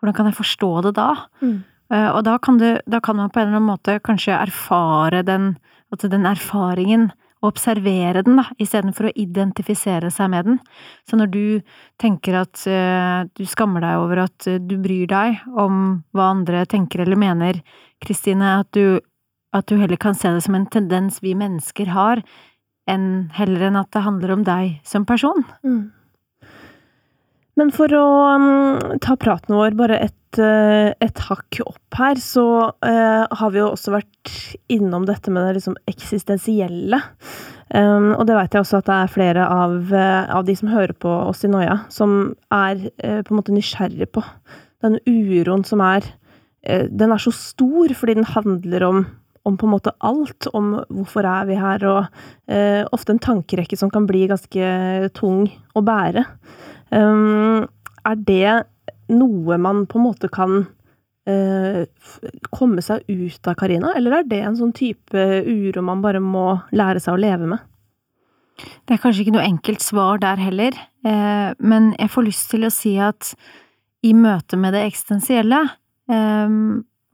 [0.00, 1.08] Hvordan kan jeg forstå det da?
[1.38, 1.56] Mm.
[1.94, 5.22] Eh, og da kan, det, da kan man på en eller annen måte kanskje erfare
[5.26, 5.52] den,
[5.94, 10.58] at den erfaringen, og observere den, da, istedenfor å identifisere seg med den.
[11.08, 11.44] Så når du
[12.00, 16.66] tenker at uh, du skammer deg over at uh, du bryr deg om hva andre
[16.68, 17.62] tenker eller mener,
[18.00, 18.76] Kristine, at
[19.50, 22.22] at du heller kan se det som en tendens vi mennesker har,
[22.90, 25.42] enn heller enn at det handler om deg som person.
[25.66, 25.88] Mm.
[27.60, 28.04] Men for å
[28.40, 33.60] um, ta praten vår bare et, uh, et hakk opp her, så uh, har vi
[33.60, 34.32] jo også vært
[34.72, 37.02] innom dette med det liksom eksistensielle.
[37.68, 40.72] Um, og det vet jeg også at det er flere av, uh, av de som
[40.72, 44.24] hører på oss i Noia, som er på en måte nysgjerrig på
[44.80, 46.06] den uroen som er
[46.60, 49.06] Den er så stor fordi den handler om
[49.48, 53.88] om på en måte alt, om hvorfor er vi her, og ofte en tankerekke som
[53.88, 56.26] kan bli ganske tung å bære.
[56.90, 57.66] Um,
[58.06, 58.52] er det
[59.10, 60.62] noe man på en måte kan
[61.30, 61.82] uh,
[62.50, 63.94] komme seg ut av, Karina?
[63.98, 67.66] Eller er det en sånn type uro man bare må lære seg å leve med?
[68.86, 70.76] Det er kanskje ikke noe enkelt svar der heller,
[71.06, 73.32] eh, men jeg får lyst til å si at
[74.04, 75.62] i møte med det eksistensielle,
[76.12, 76.56] eh,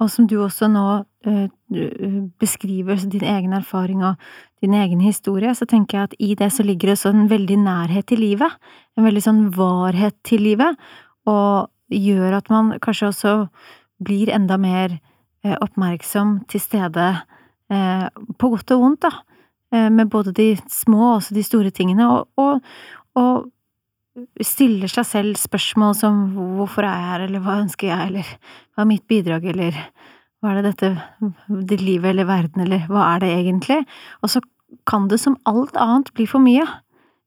[0.03, 0.87] og som du også nå
[2.41, 4.15] beskriver din egen erfaring og
[4.63, 7.59] din egen historie, så tenker jeg at i det så ligger det så en veldig
[7.65, 8.53] nærhet til livet.
[8.97, 10.79] En veldig sånn varhet til livet,
[11.27, 13.35] og gjør at man kanskje også
[14.03, 14.99] blir enda mer
[15.45, 17.09] eh, oppmerksom til stede,
[17.73, 18.07] eh,
[18.39, 19.13] på godt og vondt, da.
[19.75, 22.63] Eh, med både de små og også de store tingene, og, og,
[23.19, 26.21] og stiller seg selv spørsmål som
[26.57, 28.37] hvorfor er jeg her, eller hva ønsker jeg, eller
[28.75, 29.81] hva er mitt bidrag, eller
[30.47, 30.93] hva er det dette,
[31.67, 33.83] det livet eller verden, eller hva er det egentlig?
[34.23, 34.43] Og så
[34.87, 36.65] kan det som alt annet bli for mye,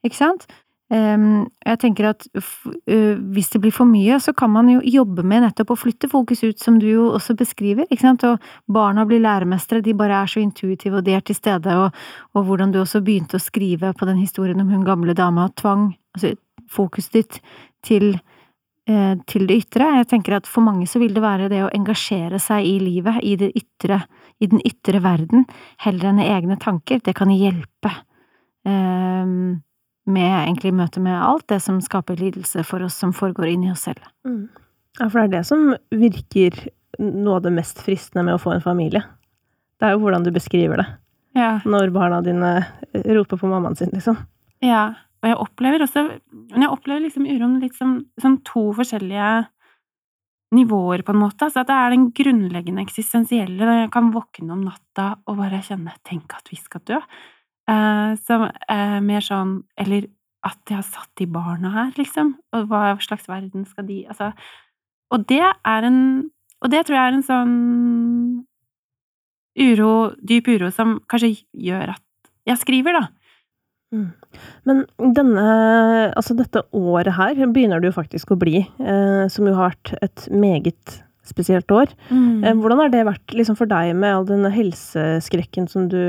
[0.08, 0.48] ikke sant?
[0.90, 5.44] Ehm, jeg tenker at hvis det blir for mye, så kan man jo jobbe med
[5.44, 9.22] nettopp å flytte fokus ut, som du jo også beskriver, ikke sant, og barna blir
[9.22, 11.94] læremestere, de bare er så intuitive, og de er til stede, og,
[12.34, 15.92] og hvordan du også begynte å skrive på den historien om hun gamle dama tvang
[16.18, 16.34] altså
[16.70, 17.40] fokuset ditt
[17.86, 18.16] til,
[19.30, 19.86] til det ytre.
[20.00, 23.20] Jeg tenker at for mange så vil det være det å engasjere seg i livet,
[23.22, 24.00] i det ytre,
[24.42, 25.44] i den ytre verden,
[25.84, 27.02] heller enn i egne tanker.
[27.06, 27.92] Det kan hjelpe.
[28.66, 29.62] Um,
[30.10, 33.86] med egentlig møte med alt det som skaper lidelse for oss som foregår inni oss
[33.88, 34.02] selv.
[34.28, 34.48] Mm.
[35.00, 36.58] Ja, for det er det som virker
[37.00, 39.04] noe av det mest fristende med å få en familie.
[39.80, 40.88] Det er jo hvordan du beskriver det.
[41.38, 41.52] Ja.
[41.64, 42.56] Når barna dine
[43.06, 44.18] roper på mammaen sin, liksom.
[44.66, 49.32] Ja, og jeg opplever også Men jeg opplever liksom uroen litt som, som to forskjellige
[50.56, 51.46] nivåer, på en måte.
[51.46, 55.62] Altså at det er den grunnleggende eksistensielle, når jeg kan våkne om natta og bare
[55.62, 57.02] kjenne 'tenk at vi skal dø'.
[57.70, 60.08] Eh, som er eh, mer sånn Eller
[60.42, 62.34] at jeg har satt de barna her, liksom.
[62.56, 64.32] Og hva slags verden skal de Altså
[65.12, 66.32] Og det er en
[66.64, 68.46] Og det tror jeg er en sånn
[69.60, 72.04] uro, dyp uro, som kanskje gjør at
[72.48, 73.08] jeg skriver, da.
[73.90, 74.10] Mm.
[74.70, 74.84] Men
[75.18, 75.44] denne
[76.14, 79.96] Altså, dette året her begynner det jo faktisk å bli, eh, som jo har vært
[80.06, 81.00] et meget
[81.30, 81.88] spesielt år.
[82.10, 82.44] Mm.
[82.44, 86.00] Eh, hvordan har det vært liksom, for deg med all denne helseskrekken som du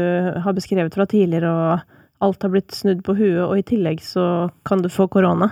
[0.44, 4.24] har beskrevet fra tidligere, og alt har blitt snudd på huet, og i tillegg så
[4.68, 5.46] kan du få korona?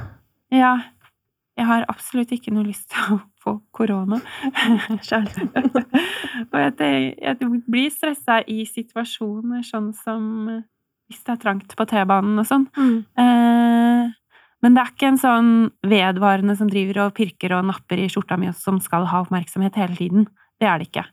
[0.54, 0.76] Ja.
[1.58, 4.20] Jeg har absolutt ikke noe lyst til å få korona.
[6.52, 10.22] Og jeg, jeg blir stressa i situasjoner sånn som
[11.08, 12.68] hvis det er trangt på T-banen og sånn.
[12.76, 12.96] Mm.
[13.24, 14.14] Eh,
[14.64, 15.50] men det er ikke en sånn
[15.86, 19.98] vedvarende som driver og pirker og napper i skjorta mi, som skal ha oppmerksomhet hele
[19.98, 20.26] tiden.
[20.58, 21.04] Det er det ikke.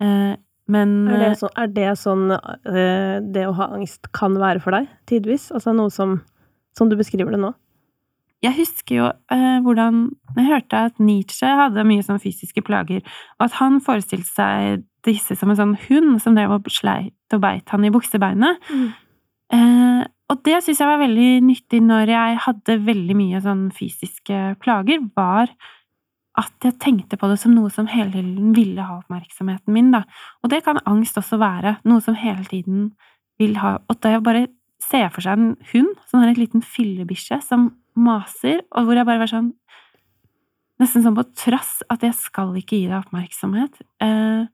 [0.00, 0.34] Eh,
[0.70, 4.76] men er det, så, er det sånn eh, det å ha angst kan være for
[4.76, 5.50] deg, tidvis?
[5.54, 6.20] Altså noe som
[6.78, 7.50] Som du beskriver det nå?
[8.40, 10.04] Jeg husker jo eh, hvordan
[10.38, 13.02] Jeg hørte at Nietzsche hadde mye sånn fysiske plager,
[13.38, 17.42] og at han forestilte seg disse som en sånn hund som drev og sleit og
[17.42, 18.60] beit han i buksebeinet.
[18.70, 18.88] Mm.
[19.50, 24.40] Eh, og det syns jeg var veldig nyttig når jeg hadde veldig mye sånn fysiske
[24.62, 25.50] plager, var
[26.38, 30.04] at jeg tenkte på det som noe som hele tiden ville ha oppmerksomheten min, da.
[30.44, 31.80] Og det kan angst også være.
[31.88, 32.92] Noe som hele tiden
[33.40, 34.46] vil ha Og da jeg bare
[34.80, 39.08] ser for seg en hund som har en liten fillebikkje som maser, og hvor jeg
[39.08, 39.54] bare var sånn
[40.80, 43.74] Nesten sånn på trass at jeg skal ikke gi deg oppmerksomhet.
[44.00, 44.46] Eh,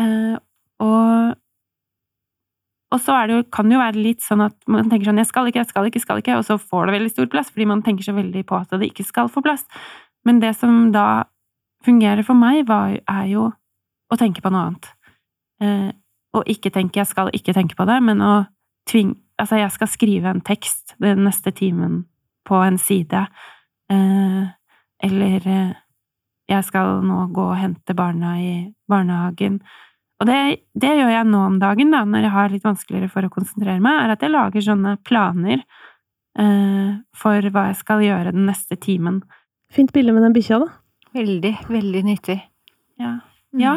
[0.00, 0.36] eh,
[0.80, 1.34] og
[2.92, 5.30] og så det jo, kan det jo være litt sånn at man tenker sånn 'jeg
[5.30, 7.50] skal ikke, jeg skal ikke, jeg skal ikke', og så får det veldig stor plass,
[7.50, 9.64] fordi man tenker så veldig på at det ikke skal få plass.
[10.24, 11.24] Men det som da
[11.84, 13.52] fungerer for meg, var, er jo
[14.12, 14.92] å tenke på noe annet.
[15.62, 15.90] Eh,
[16.34, 18.46] og ikke tenke 'jeg skal ikke tenke på det', men å
[18.86, 22.04] tvinge Altså, jeg skal skrive en tekst den neste timen
[22.46, 23.26] på en side,
[23.90, 24.44] eh,
[25.02, 25.72] eller eh,
[26.48, 28.52] jeg skal nå gå og hente barna i
[28.88, 29.60] barnehagen.
[30.22, 30.38] Og det,
[30.78, 33.82] det, gjør jeg nå om dagen, da, når jeg har litt vanskeligere for å konsentrere
[33.82, 35.64] meg, er at jeg lager sånne planer
[36.38, 39.18] eh, for hva jeg skal gjøre den neste timen.
[39.74, 40.70] Fint bilde med den bikkja, da.
[41.16, 42.38] Veldig, veldig nyttig.
[43.02, 43.16] Ja.
[43.50, 43.64] Mm.
[43.64, 43.74] Ja.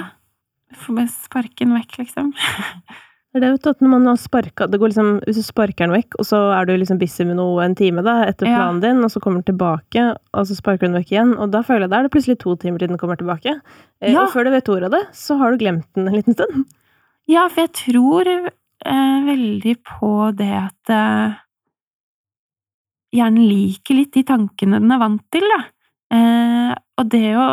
[0.86, 2.29] bare sparke den vekk, liksom.
[3.36, 5.95] Det er det, at når man har sparka det går liksom, Hvis du sparker den
[5.98, 8.88] vekk, og så er du liksom busy med noe en time da, etter planen ja.
[8.88, 11.60] din, og så kommer den tilbake, og så sparker du den vekk igjen, og da
[11.67, 13.58] føler jeg da er det plutselig to timer til den kommer tilbake.
[14.00, 14.24] Eh, ja.
[14.24, 16.63] Og før du vet ordet av det, så har du glemt den en liten stund.
[17.28, 21.41] Ja, for jeg tror eh, veldig på det at eh,
[23.15, 25.62] Hjernen liker litt de tankene den er vant til, da.
[26.15, 27.45] Eh, og det å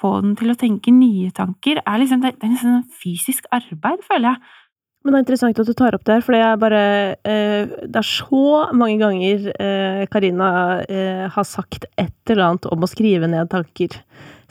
[0.00, 4.32] få den til å tenke nye tanker er liksom, det er liksom fysisk arbeid, føler
[4.32, 4.59] jeg.
[5.00, 6.80] Men det er interessant at du tar opp det her, for jeg bare
[7.24, 10.50] eh, Det er så mange ganger eh, Karina
[10.84, 13.96] eh, har sagt et eller annet om å skrive ned tanker.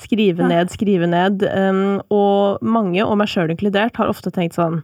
[0.02, 0.50] Skrive ja.
[0.50, 1.46] ned, skrive ned.
[1.54, 4.82] Um, og mange, og meg sjøl inkludert, har ofte tenkt sånn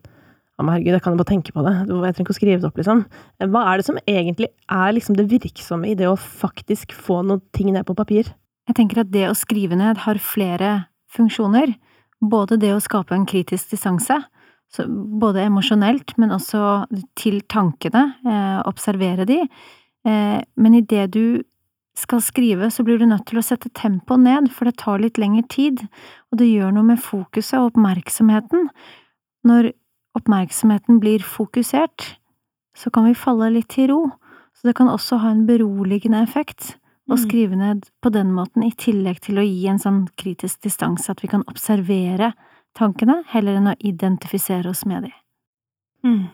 [0.55, 1.73] ja, men herregud, jeg kan jo bare tenke på det.
[1.81, 3.01] Jeg trenger ikke å skrive det opp, liksom.
[3.51, 7.41] Hva er det som egentlig er liksom det virksomme i det å faktisk få noen
[7.57, 8.29] ting ned på papir?
[8.69, 11.75] Jeg tenker at det å skrive ned har flere funksjoner.
[12.25, 14.15] både det å skape en kritisk distanse,
[14.73, 19.41] så både emosjonelt, men også til tankene, eh, observere de,
[20.05, 21.43] eh, men idet du
[21.95, 25.17] skal skrive, så blir du nødt til å sette tempoet ned, for det tar litt
[25.17, 25.87] lengre tid,
[26.31, 28.67] og det gjør noe med fokuset og oppmerksomheten.
[29.47, 29.71] Når
[30.17, 32.17] oppmerksomheten blir fokusert,
[32.75, 34.01] så kan vi falle litt til ro,
[34.55, 36.75] så det kan også ha en beroligende effekt
[37.07, 37.21] å Mm.
[37.21, 41.21] skrive ned på den måten, i tillegg til å gi en sånn kritisk distanse, at
[41.21, 42.33] vi kan observere
[42.75, 45.13] tankene, heller enn å identifisere oss med dem.
[46.05, 46.25] Mm.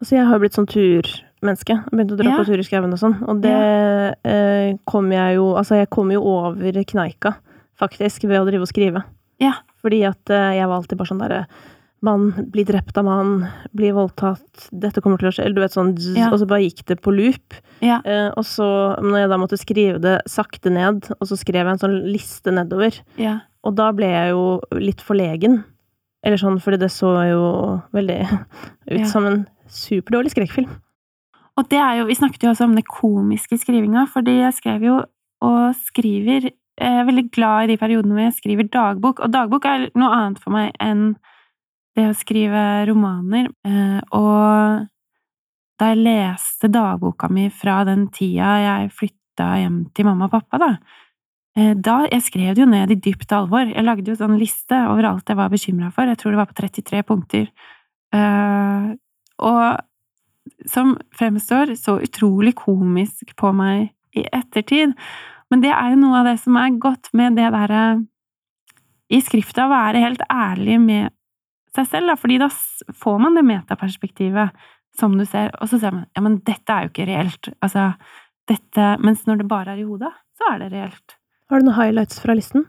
[0.00, 1.74] Altså, jeg har jo blitt sånn turmenneske.
[1.90, 2.36] Begynt å dra Ja.
[2.38, 3.16] på tur i skauen og sånn.
[3.28, 3.54] Og det
[4.24, 7.34] eh, kom jeg jo Altså, jeg kom jo over kneika,
[7.78, 9.02] faktisk, ved å drive og skrive.
[9.40, 9.54] Ja.
[9.82, 11.46] Fordi at eh, jeg var alltid bare sånn derre
[12.00, 15.72] Mann blir drept av mann, blir voldtatt, dette kommer til å skje Eller du vet
[15.74, 16.28] sånn zzz, Ja.
[16.30, 17.56] Og så bare gikk det på loop.
[17.82, 17.98] Ja.
[18.04, 18.68] Eh, og så,
[19.02, 22.54] når jeg da måtte skrive det sakte ned, og så skrev jeg en sånn liste
[22.54, 23.40] nedover, Ja.
[23.64, 25.64] og da ble jeg jo litt forlegen.
[26.26, 27.42] Eller sånn, fordi det så jo
[27.94, 28.20] veldig
[28.90, 29.06] ut Ja.
[29.06, 30.70] som en superdårlig skrekkfilm.
[31.58, 34.82] Og det er jo, vi snakket jo også om det komiske skrivinga, fordi jeg skrev
[34.86, 34.96] jo
[35.42, 39.64] og skriver Jeg er veldig glad i de periodene hvor jeg skriver dagbok, og dagbok
[39.66, 41.16] er noe annet for meg enn
[41.98, 43.48] det å skrive romaner.
[43.66, 44.86] Eh, Og
[45.78, 50.58] da jeg leste dagboka mi fra den tida jeg flytta hjem til mamma og pappa,
[50.58, 50.78] da eh,
[51.58, 53.66] da, Jeg skrev det jo ned i dypt alvor.
[53.66, 56.06] Jeg lagde jo sånn liste over alt jeg var bekymra for.
[56.06, 57.48] Jeg tror det var på 33 punkter.
[58.14, 58.88] Eh,
[59.38, 64.94] og som fremstår så utrolig komisk på meg i ettertid.
[65.50, 67.84] Men det er jo noe av det som er godt med det derre
[69.08, 71.14] i skrifta, å være helt ærlig med
[71.76, 72.48] seg selv, da, fordi da
[73.00, 74.66] får man det metaperspektivet
[74.98, 77.50] som du ser, og så ser man ja, men dette er jo ikke reelt.
[77.64, 77.92] Altså,
[78.48, 81.17] dette Mens når det bare er i hodet, så er det reelt.
[81.48, 82.66] Har du noen highlights fra listen?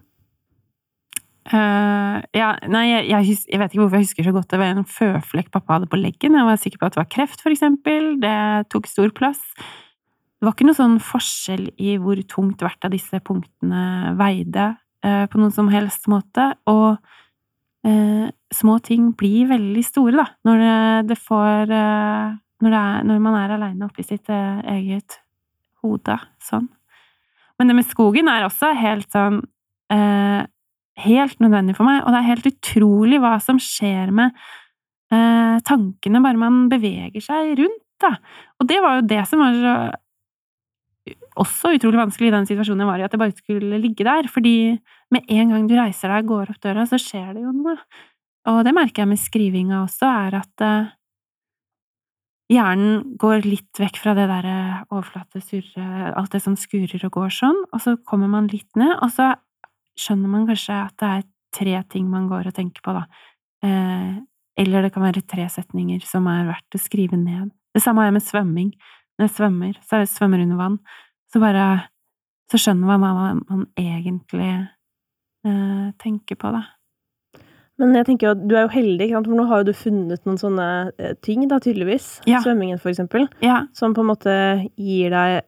[1.50, 4.76] Uh, ja, nei, jeg, jeg, jeg vet ikke hvorfor jeg husker så godt det var
[4.76, 6.38] en føflekk pappa hadde på leggen.
[6.38, 8.12] Jeg var sikker på at det var kreft, for eksempel.
[8.22, 8.36] Det
[8.72, 9.42] tok stor plass.
[9.58, 14.72] Det var ikke noen sånn forskjell i hvor tungt hvert av disse punktene veide,
[15.04, 16.52] uh, på noen som helst måte.
[16.72, 16.96] Og
[17.90, 20.80] uh, små ting blir veldig store, da, når det,
[21.12, 25.20] det får når, det er, når man er aleine oppi sitt eget
[25.84, 26.22] hode.
[26.44, 26.70] Sånn.
[27.60, 29.42] Men det med skogen er også helt sånn
[29.94, 30.42] eh,
[31.04, 34.36] helt nødvendig for meg, og det er helt utrolig hva som skjer med
[35.14, 38.14] eh, tankene bare man beveger seg rundt, da.
[38.60, 39.76] Og det var jo det som var så
[41.40, 44.28] også utrolig vanskelig i den situasjonen jeg var i, at jeg bare skulle ligge der,
[44.32, 44.56] fordi
[45.14, 47.76] med en gang du reiser deg og går opp døra, så skjer det jo noe.
[48.50, 50.92] Og det merker jeg med skrivinga også, er at eh,
[52.50, 54.56] hjernen går litt vekk fra det derre
[54.90, 58.96] overflate surre, alt det som skurer og går sånn, og så kommer man litt ned,
[59.04, 59.34] og så
[60.00, 63.06] skjønner man kanskje at det er tre ting man går og tenker på, da.
[63.66, 64.18] Eh,
[64.60, 67.52] eller det kan være tre setninger som er verdt å skrive ned.
[67.76, 68.74] Det samme har jeg med svømming.
[69.20, 70.82] Når jeg svømmer, så jeg svømmer under vann,
[71.32, 71.70] så bare
[72.50, 74.48] Så skjønner man hva man, man egentlig
[75.46, 76.64] eh, tenker på, da.
[77.80, 80.26] Men jeg tenker jo at du er jo heldig, for nå har jo du funnet
[80.28, 82.18] noen sånne eh, ting, da, tydeligvis.
[82.28, 82.42] Ja.
[82.44, 83.30] Svømmingen, for eksempel.
[83.46, 84.34] Ja, Som på en måte
[84.76, 85.46] gir deg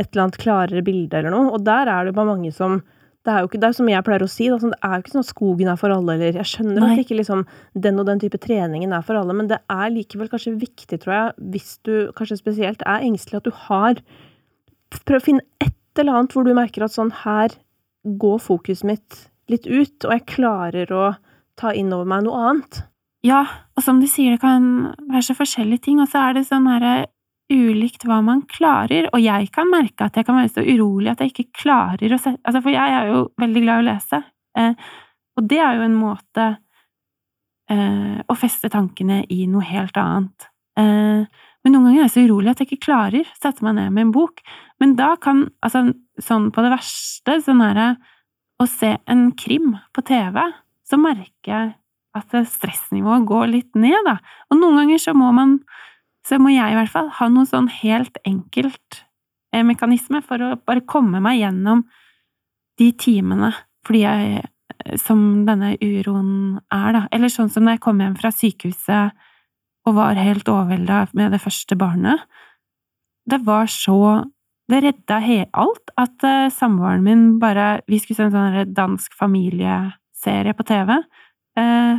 [0.00, 1.52] et eller annet klarere bilde eller noe.
[1.56, 2.82] Og der er det jo bare mange som
[3.22, 4.94] Det er jo ikke, det er som jeg pleier å si, da, sånn, det er
[4.96, 7.44] jo ikke sånn at skogen er for alle, eller Jeg skjønner at ikke liksom
[7.84, 11.14] den og den type treningen er for alle, men det er likevel kanskje viktig, tror
[11.14, 14.02] jeg, hvis du kanskje spesielt er engstelig, at du har
[15.06, 17.54] Prøv å finne et eller annet hvor du merker at sånn her
[18.02, 21.04] går fokuset mitt litt ut, og jeg klarer å
[21.58, 22.82] ta inn over meg noe annet.
[23.22, 23.44] Ja,
[23.76, 26.66] og som du sier, det kan være så forskjellige ting, og så er det sånn
[26.70, 26.94] herre
[27.52, 31.20] ulikt hva man klarer, og jeg kan merke at jeg kan være så urolig at
[31.20, 34.22] jeg ikke klarer å se Altså, for jeg er jo veldig glad i å lese,
[34.58, 34.90] eh,
[35.36, 36.46] og det er jo en måte
[37.72, 40.48] eh, å feste tankene i noe helt annet.
[40.80, 41.24] Eh,
[41.62, 43.94] men noen ganger er jeg så urolig at jeg ikke klarer å sette meg ned
[43.94, 44.42] med en bok.
[44.82, 45.84] Men da kan, altså
[46.20, 47.94] sånn på det verste, sånn herre
[48.60, 50.40] å se en krim på TV,
[50.88, 51.72] så merker jeg
[52.16, 54.18] at stressnivået går litt ned, da.
[54.50, 55.58] Og noen ganger så må man,
[56.26, 59.02] så må jeg i hvert fall, ha noe sånn helt enkelt
[59.54, 61.86] eh, mekanisme for å bare komme meg gjennom
[62.80, 63.52] de timene,
[63.86, 64.44] fordi jeg,
[64.76, 67.06] eh, som denne uroen er, da.
[67.14, 69.16] Eller sånn som da jeg kom hjem fra sykehuset
[69.88, 72.20] og var helt overvelda med det første barnet.
[73.26, 74.28] Det var så
[74.70, 75.18] Det redda
[75.52, 76.22] alt at
[76.54, 79.92] samboeren min bare Vi skulle se en sånn dansk dansk
[80.22, 81.02] familieserie på TV.
[81.56, 81.98] eh,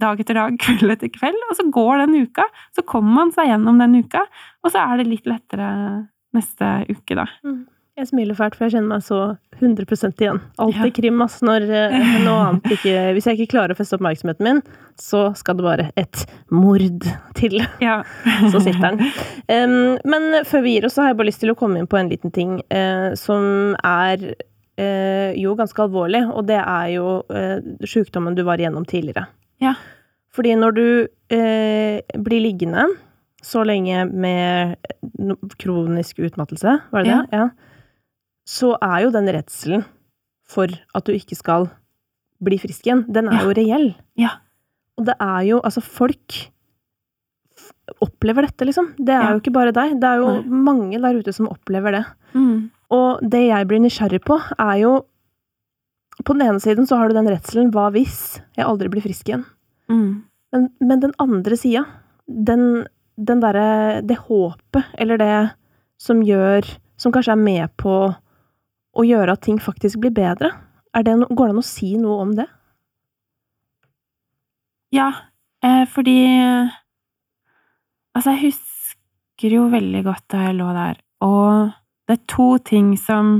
[0.00, 2.44] dag etter dag, kveld etter kveld, og så går den uka.
[2.76, 4.24] Så kommer man seg gjennom den uka,
[4.64, 7.26] og så er det litt lettere neste uke, da.
[7.94, 9.18] Jeg smiler fælt, for jeg kjenner meg så
[9.60, 10.40] 100 igjen.
[10.58, 10.90] Alltid Ja.
[10.90, 11.36] krim, ass.
[11.46, 14.62] Når eh, noe annet ikke Hvis jeg ikke klarer å feste oppmerksomheten min,
[14.98, 17.06] så skal det bare et mord
[17.38, 17.60] til.
[17.80, 18.00] Ja.
[18.50, 19.12] Så sitter den.
[19.46, 21.86] Um, men før vi gir oss, så har jeg bare lyst til å komme inn
[21.86, 24.34] på en liten ting eh, som er
[24.78, 29.26] jo ganske alvorlig, og det er jo eh, sykdommen du var igjennom tidligere.
[29.62, 29.74] Ja.
[30.34, 30.86] Fordi når du
[31.30, 32.88] eh, blir liggende
[33.44, 34.76] så lenge med
[35.60, 37.20] kronisk utmattelse, var det Ja.
[37.22, 37.38] det?
[37.38, 37.48] Ja.
[38.46, 39.84] Så er jo den redselen
[40.44, 41.70] for at du ikke skal
[42.42, 43.44] bli frisk igjen, den er Ja.
[43.44, 43.94] jo reell.
[44.16, 44.30] Ja.
[44.98, 46.50] Og det er jo Altså, folk
[48.02, 48.92] opplever dette, liksom.
[48.98, 49.98] Det er jo ikke bare deg.
[50.00, 50.62] Det er jo Nei.
[50.66, 52.04] mange der ute som opplever det.
[52.34, 52.70] Mm.
[52.94, 54.94] Og det jeg blir nysgjerrig på, er jo
[56.22, 59.28] På den ene siden så har du den redselen hva hvis jeg aldri blir frisk
[59.28, 59.42] igjen?
[59.90, 60.22] Mm.
[60.54, 61.82] Men, men den andre sida,
[62.26, 62.84] den,
[63.16, 65.38] den derre Det håpet, eller det
[66.00, 67.96] som gjør Som kanskje er med på
[68.94, 70.52] å gjøre at ting faktisk blir bedre.
[70.94, 72.44] Det no, går det an å si noe om det?
[74.94, 75.08] Ja,
[75.66, 76.20] eh, fordi
[78.14, 81.72] Altså, jeg husker jo veldig godt da jeg lå der, og
[82.08, 83.38] det er to ting som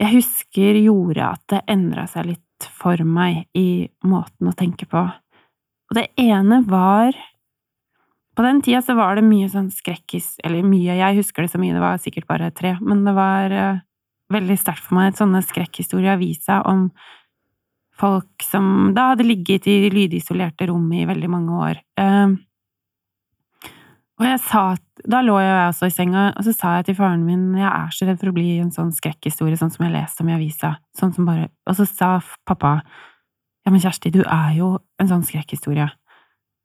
[0.00, 5.00] jeg husker gjorde at det endra seg litt for meg i måten å tenke på.
[5.86, 7.16] Og det ene var
[8.36, 11.60] På den tida så var det mye sånn skrekkis Eller mye, jeg husker det så
[11.62, 13.78] mye, det var sikkert bare tre, men det var uh,
[14.34, 16.88] veldig sterkt for meg, sånne skrekkhistorier i avisa om
[17.96, 21.80] folk som da hadde ligget i lydisolerte rom i veldig mange år.
[21.96, 22.34] Uh,
[24.20, 24.66] og jeg sa
[25.04, 27.90] Da lå jeg også i senga, og så sa jeg til faren min jeg er
[27.92, 30.72] så redd for å bli en sånn skrekkhistorie, sånn som jeg leste om i avisa.
[30.96, 32.10] Sånn som bare Og så sa
[32.48, 32.78] pappa
[33.66, 35.88] ja, men Kjersti, du er jo en sånn skrekkhistorie.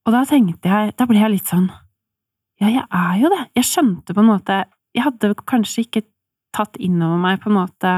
[0.06, 1.68] Og da tenkte jeg Da ble jeg litt sånn
[2.62, 3.44] Ja, jeg er jo det.
[3.58, 4.64] Jeg skjønte på en måte
[4.96, 6.06] Jeg hadde kanskje ikke
[6.56, 7.94] tatt inn over meg på en måte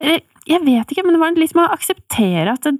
[0.00, 2.78] jeg vet ikke, men det var litt med å akseptere at det,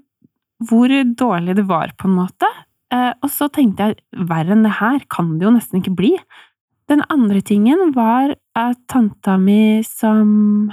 [0.69, 2.49] hvor dårlig det var, på en måte.
[2.91, 6.15] Eh, og så tenkte jeg verre enn det her kan det jo nesten ikke bli.
[6.91, 10.73] Den andre tingen var at tanta mi som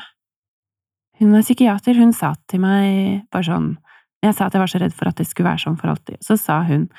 [1.18, 3.70] Hun er psykiater, hun sa til meg bare sånn
[4.22, 6.18] Jeg sa at jeg var så redd for at det skulle være sånn for alltid.
[6.26, 6.90] Så sa hun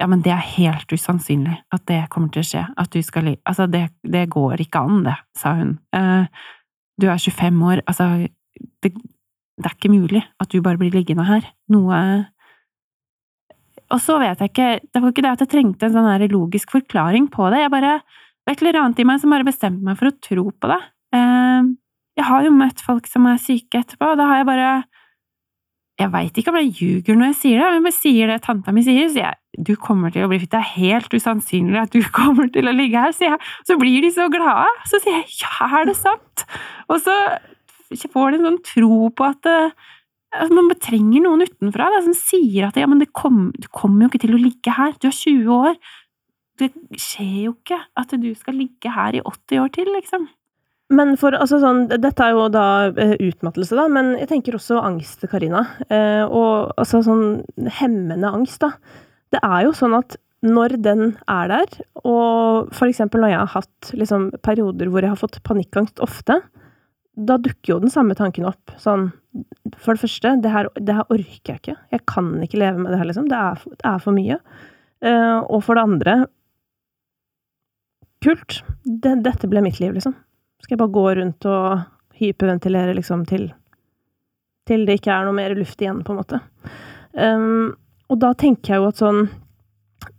[0.00, 2.62] ja, men det er helt usannsynlig at det kommer til å skje.
[2.80, 3.36] At du skal li...
[3.46, 5.76] Altså, det, det går ikke an, det, sa hun.
[5.94, 6.24] Eh,
[6.98, 8.08] du er 25 år, altså
[8.82, 11.46] det, det er ikke mulig at du bare blir liggende her.
[11.70, 12.00] Noe
[13.92, 16.72] Og så vet jeg ikke Det var ikke det at jeg trengte en sånn logisk
[16.74, 17.62] forklaring på det.
[17.64, 20.16] Jeg bare Det var et eller annet i meg som bare bestemte meg for å
[20.20, 20.80] tro på det.
[21.14, 21.62] Eh,
[22.18, 24.72] Jeg har jo møtt folk som er syke etterpå, og da har jeg bare
[26.00, 28.42] Jeg veit ikke om jeg ljuger når jeg sier det, men jeg bare sier det
[28.42, 30.50] tanta mi sier, så sier jeg du kommer til å bli fitt.
[30.54, 33.40] det er helt usannsynlig at du kommer til å ligge her, sier jeg.
[33.68, 34.64] Så blir de så glade.
[34.88, 36.46] Så sier jeg ja, er det sant?
[36.88, 37.12] Og så
[38.12, 39.74] får de en sånn tro på at eh,
[40.32, 44.12] altså, man trenger noen utenfra da, som sier at ja, men kom, du kommer jo
[44.12, 45.80] ikke til å ligge her, du er 20 år.
[46.60, 46.70] Det
[47.00, 50.28] skjer jo ikke at du skal ligge her i 80 år til, liksom.
[50.92, 54.82] Men for, altså sånn, dette er jo da eh, utmattelse, da, men jeg tenker også
[54.82, 55.64] angst, Karina.
[55.88, 58.74] Eh, og altså sånn hemmende angst, da.
[59.32, 63.52] Det er jo sånn at når den er der, og for eksempel når jeg har
[63.54, 66.40] hatt liksom, perioder hvor jeg har fått panikkangst ofte,
[67.16, 68.72] da dukker jo den samme tanken opp.
[68.80, 69.10] Sånn,
[69.76, 71.76] for det første, det her, det her orker jeg ikke.
[71.92, 73.26] Jeg kan ikke leve med det her, liksom.
[73.28, 74.38] Det er, for- det er for mye.
[75.02, 76.14] Uh, og for det andre
[78.22, 78.60] Kult.
[78.86, 80.14] Det, dette ble mitt liv, liksom.
[80.62, 81.80] Skal jeg bare gå rundt og
[82.20, 83.48] hyperventilere liksom til
[84.70, 86.38] Til det ikke er noe mer luft igjen, på en måte.
[87.18, 87.72] Um,
[88.06, 89.24] og da tenker jeg jo at sånn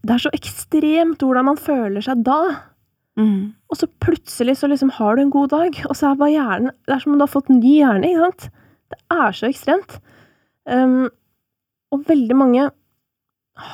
[0.03, 2.41] Det er så ekstremt hvordan man føler seg da.
[3.19, 3.53] Mm.
[3.69, 6.71] Og så plutselig så liksom har du en god dag, og så er bare hjernen
[6.87, 8.47] Det er som om du har fått ny hjerne, ikke sant?
[8.89, 9.99] Det er så ekstremt.
[10.65, 11.09] Um,
[11.93, 12.69] og veldig mange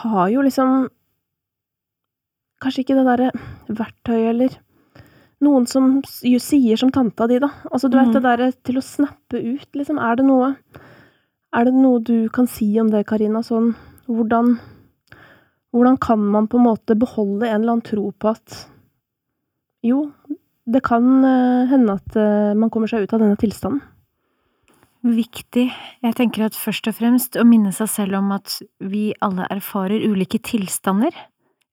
[0.04, 0.90] har jo liksom
[2.60, 3.30] Kanskje ikke det derre
[3.72, 4.58] verktøyet, eller
[5.40, 7.48] noen som sier som tanta di, da.
[7.72, 8.14] Altså, du vet Mm.
[8.18, 9.98] det derre til å snappe ut, liksom.
[9.98, 10.56] Er det noe
[11.54, 13.40] Er det noe du kan si om det, Karina?
[13.40, 13.76] Sånn
[14.08, 14.60] hvordan
[15.74, 18.68] Hvordan kan man på en måte beholde en eller annen tro på at
[19.86, 20.04] jo,
[20.70, 23.82] det kan eh, hende at eh, man kommer seg ut av denne tilstanden.
[25.00, 25.70] Viktig.
[26.04, 30.04] Jeg tenker at først og fremst å minne seg selv om at vi alle erfarer
[30.04, 31.16] ulike tilstander.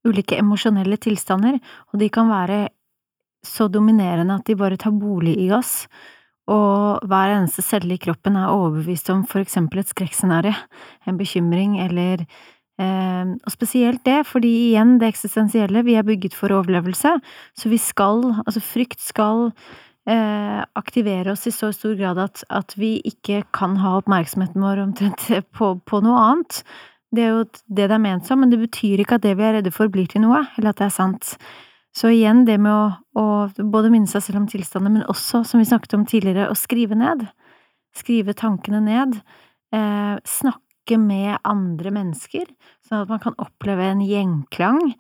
[0.07, 1.59] Ulike emosjonelle tilstander,
[1.91, 2.69] og de kan være
[3.47, 5.89] så dominerende at de bare tar bolig i oss.
[6.47, 10.55] Og hver eneste celle i kroppen er overbevist om for eksempel et skrekkscenario,
[11.11, 12.23] en bekymring eller
[12.77, 17.15] og spesielt det, fordi igjen, det eksistensielle, vi er bygget for overlevelse,
[17.57, 19.47] så vi skal, altså frykt skal
[20.09, 24.83] eh, aktivere oss i så stor grad at, at vi ikke kan ha oppmerksomheten vår
[24.85, 25.25] omtrent
[25.57, 26.61] på, på noe annet.
[27.15, 29.47] Det er jo det det er ment som, men det betyr ikke at det vi
[29.47, 31.37] er redde for, blir til noe, eller at det er sant.
[31.97, 35.63] Så igjen, det med å, å både minne seg selv om tilstander, men også, som
[35.63, 37.25] vi snakket om tidligere, å skrive ned.
[37.97, 39.17] Skrive tankene ned.
[39.73, 42.47] Eh, snakke med andre mennesker,
[42.87, 44.95] sånn at man kan oppleve en gjenklang.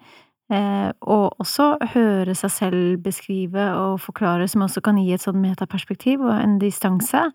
[0.51, 5.41] Eh, og også høre seg selv beskrive og forklare, som også kan gi et sånn
[5.43, 7.28] metaperspektiv og en distanse.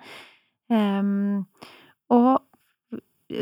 [0.71, 1.11] Eh,
[2.11, 2.31] og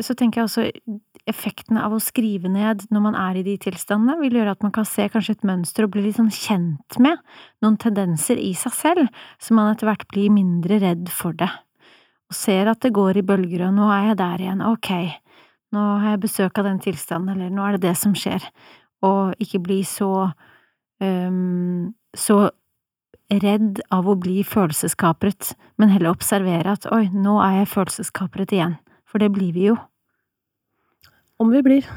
[0.05, 0.97] så tenker jeg også
[1.29, 4.73] effekten av å skrive ned når man er i de tilstandene, vil gjøre at man
[4.75, 7.21] kan se kanskje et mønster og bli litt sånn kjent med
[7.63, 9.09] noen tendenser i seg selv,
[9.41, 11.49] så man etter hvert blir mindre redd for det.
[12.29, 14.91] Og ser at det går i bølger, og nå er jeg der igjen, ok,
[15.73, 18.45] nå har jeg besøk av den tilstanden, eller nå er det det som skjer,
[19.05, 20.29] og ikke bli så
[21.01, 22.49] um, så
[23.29, 28.79] redd av å bli følelseskapret, men heller observere at oi, nå er jeg følelseskapret igjen,
[29.09, 29.77] for det blir vi jo.
[31.39, 31.89] Om vi blir.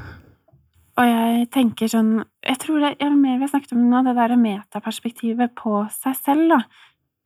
[0.92, 4.12] Og jeg tenker sånn Jeg tror det er mer vi har snakket om nå, det
[4.18, 6.58] der metaperspektivet på seg selv, da,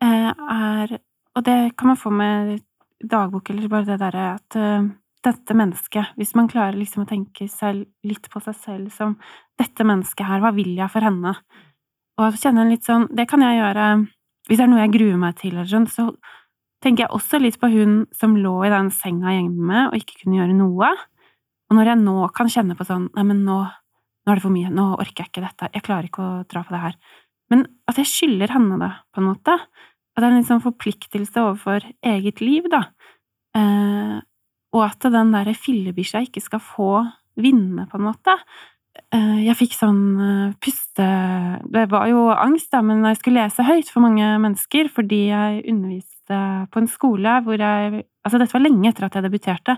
[0.07, 0.99] eh, er
[1.37, 2.63] Og det kan man få med
[3.03, 4.89] dagbok, eller bare det derre at uh,
[5.27, 9.17] dette mennesket Hvis man klarer liksom å tenke selv, litt på seg selv som
[9.59, 11.35] Dette mennesket her, hva vil jeg for henne?
[12.21, 13.87] Og kjenne en litt sånn Det kan jeg gjøre
[14.47, 16.11] Hvis det er noe jeg gruer meg til, eller sånn, så
[16.85, 20.37] tenker jeg også litt på hun som lå i den senga hjemme og ikke kunne
[20.39, 20.91] gjøre noe.
[21.67, 24.55] Og når jeg nå kan kjenne på sånn Nei, men nå, nå er det for
[24.55, 24.71] mye.
[24.71, 25.71] Nå orker jeg ikke dette.
[25.75, 26.99] Jeg klarer ikke å dra på det her.
[27.51, 29.57] Men at jeg skylder henne det, på en måte.
[30.17, 32.87] At det er en litt sånn forpliktelse overfor eget liv, da.
[33.57, 34.17] Eh,
[34.77, 36.91] og at den derre fillebikkja ikke skal få
[37.37, 38.33] vinne, på en måte.
[39.13, 41.07] Eh, jeg fikk sånn eh, puste...
[41.69, 45.65] Det var jo angst, da, men jeg skulle lese høyt for mange mennesker fordi jeg
[45.69, 46.41] underviste
[46.73, 49.77] på en skole hvor jeg Altså, dette var lenge etter at jeg debuterte,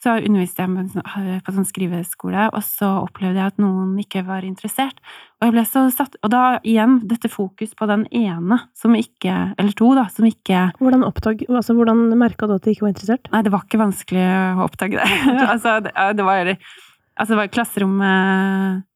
[0.00, 4.22] så underviste jeg sånn, eh, på sånn skriveskole, og så opplevde jeg at noen ikke
[4.24, 5.00] var interessert.
[5.40, 9.54] Og jeg ble så satt Og da igjen dette fokus på den ene som ikke
[9.56, 12.92] Eller to, da, som ikke Hvordan oppdag, altså hvordan merka du at de ikke var
[12.92, 13.30] interessert?
[13.32, 14.26] Nei, det var ikke vanskelig
[14.60, 15.08] å oppdage det.
[15.54, 18.86] altså, det, det var Altså, det var klasserommet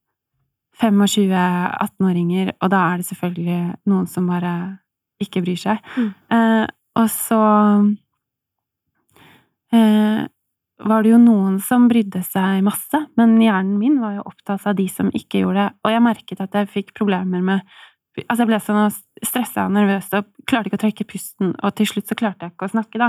[0.80, 3.58] 25 18-åringer, og da er det selvfølgelig
[3.90, 4.54] noen som bare
[5.22, 5.82] ikke bryr seg.
[5.94, 6.08] Mm.
[6.34, 6.64] Eh,
[6.98, 7.40] og så
[9.74, 10.24] eh,
[10.88, 14.76] var det jo noen som brydde seg masse, men hjernen min var jo opptatt av
[14.78, 17.74] de som ikke gjorde det, og jeg merket at jeg fikk problemer med
[18.14, 18.92] Altså, jeg ble sånn
[19.26, 22.52] stressa og nervøs og klarte ikke å trekke pusten, og til slutt så klarte jeg
[22.52, 23.08] ikke å snakke, da.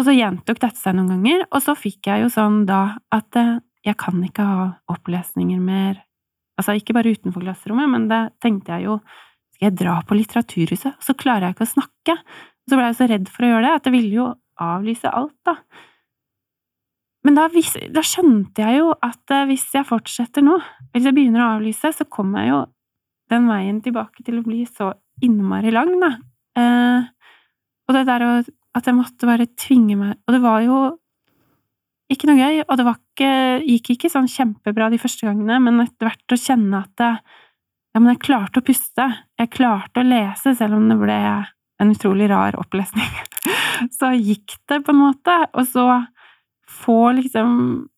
[0.00, 3.36] Og så gjentok dette seg noen ganger, og så fikk jeg jo sånn da at
[3.36, 6.04] eh, jeg kan ikke ha opplesninger mer
[6.58, 8.96] Altså, ikke bare utenfor klasserommet, men det tenkte jeg jo
[9.54, 10.96] Skal jeg dra på Litteraturhuset?
[10.96, 12.16] Og så klarer jeg ikke å snakke.
[12.18, 14.26] Og så ble jeg så redd for å gjøre det at jeg ville jo
[14.58, 15.54] avlyse alt, da.
[17.28, 17.44] Men da,
[17.92, 20.54] da, skjønte jeg jo at eh, hvis jeg fortsetter nå,
[20.94, 22.60] hvis jeg begynner å avlyse, så kommer jeg jo
[23.28, 26.08] den veien tilbake til å bli så innmari lang, da.
[26.56, 27.04] Eh,
[27.84, 30.78] og det der at jeg måtte bare tvinge meg Og det var jo
[32.08, 33.30] ikke noe gøy, og det ikke,
[33.68, 37.10] gikk ikke sånn kjempebra de første gangene, men etter hvert å kjenne at det,
[37.92, 41.18] ja, men jeg klarte å puste, jeg klarte å lese, selv om det ble
[41.78, 43.12] en utrolig rar opplesning,
[43.98, 45.84] så gikk det på en måte, og så
[46.68, 47.88] få liksom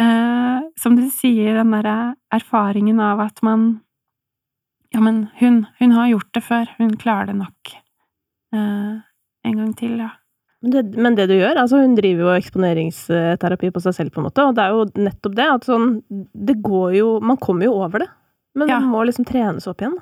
[0.00, 3.80] eh, Som du sier, den derre erfaringen av at man
[4.90, 6.70] Ja, men hun, hun har gjort det før.
[6.78, 7.74] Hun klarer det nok.
[8.54, 8.96] Eh,
[9.46, 10.10] en gang til, ja.
[10.60, 14.20] Men det, men det, du gjør, altså hun driver jo eksponeringsterapi på seg selv, på
[14.20, 17.64] en måte, og det er jo nettopp det at sånn Det går jo Man kommer
[17.64, 18.10] jo over det,
[18.58, 18.80] men ja.
[18.82, 19.96] man må liksom trenes opp igjen.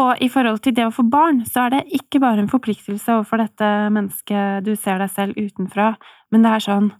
[0.00, 3.16] Og i forhold til det å få barn, så er det ikke bare en forpliktelse
[3.16, 5.94] overfor dette mennesket du ser deg selv utenfra,
[6.30, 6.90] men det er sånn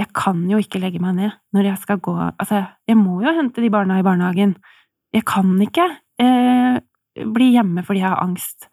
[0.00, 3.34] jeg kan jo ikke legge meg ned når jeg skal gå Altså, jeg må jo
[3.36, 4.56] hente de barna i barnehagen.
[5.12, 5.84] Jeg kan ikke
[6.22, 6.78] eh,
[7.28, 8.70] bli hjemme fordi jeg har angst.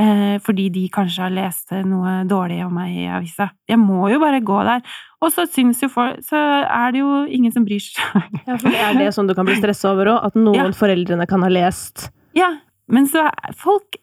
[0.00, 3.50] Eh, fordi de kanskje har lest noe dårlig om meg i avisa.
[3.68, 4.80] Jeg må jo bare gå der.
[5.22, 8.00] Og så syns jo folk Så er det jo ingen som bryr seg.
[8.48, 10.30] ja, for Er det sånn du kan bli stressa over òg?
[10.30, 10.72] At noen ja.
[10.76, 12.54] foreldrene kan ha lest Ja,
[12.88, 13.28] men så
[13.60, 14.00] folk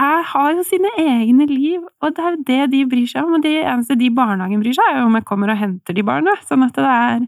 [0.00, 3.36] jeg har jo sine egne liv, og det er jo det de bryr seg om.
[3.36, 5.96] Og det eneste de i barnehagen bryr seg, er jo om jeg kommer og henter
[5.96, 6.36] de barna.
[6.48, 7.26] Sånn at det er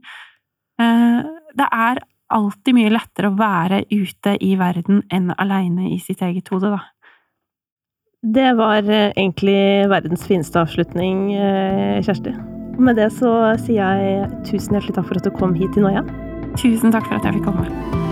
[0.81, 1.21] uh,
[1.53, 2.01] Det er
[2.33, 6.81] alltid mye lettere å være ute i verden enn aleine i sitt eget hode, da.
[8.23, 12.33] Det var eh, egentlig verdens fineste avslutning, eh, Kjersti.
[12.79, 16.07] Med det så sier jeg tusen hjertelig takk for at du kom hit til Noia.
[16.55, 18.12] Tusen takk for at jeg fikk komme.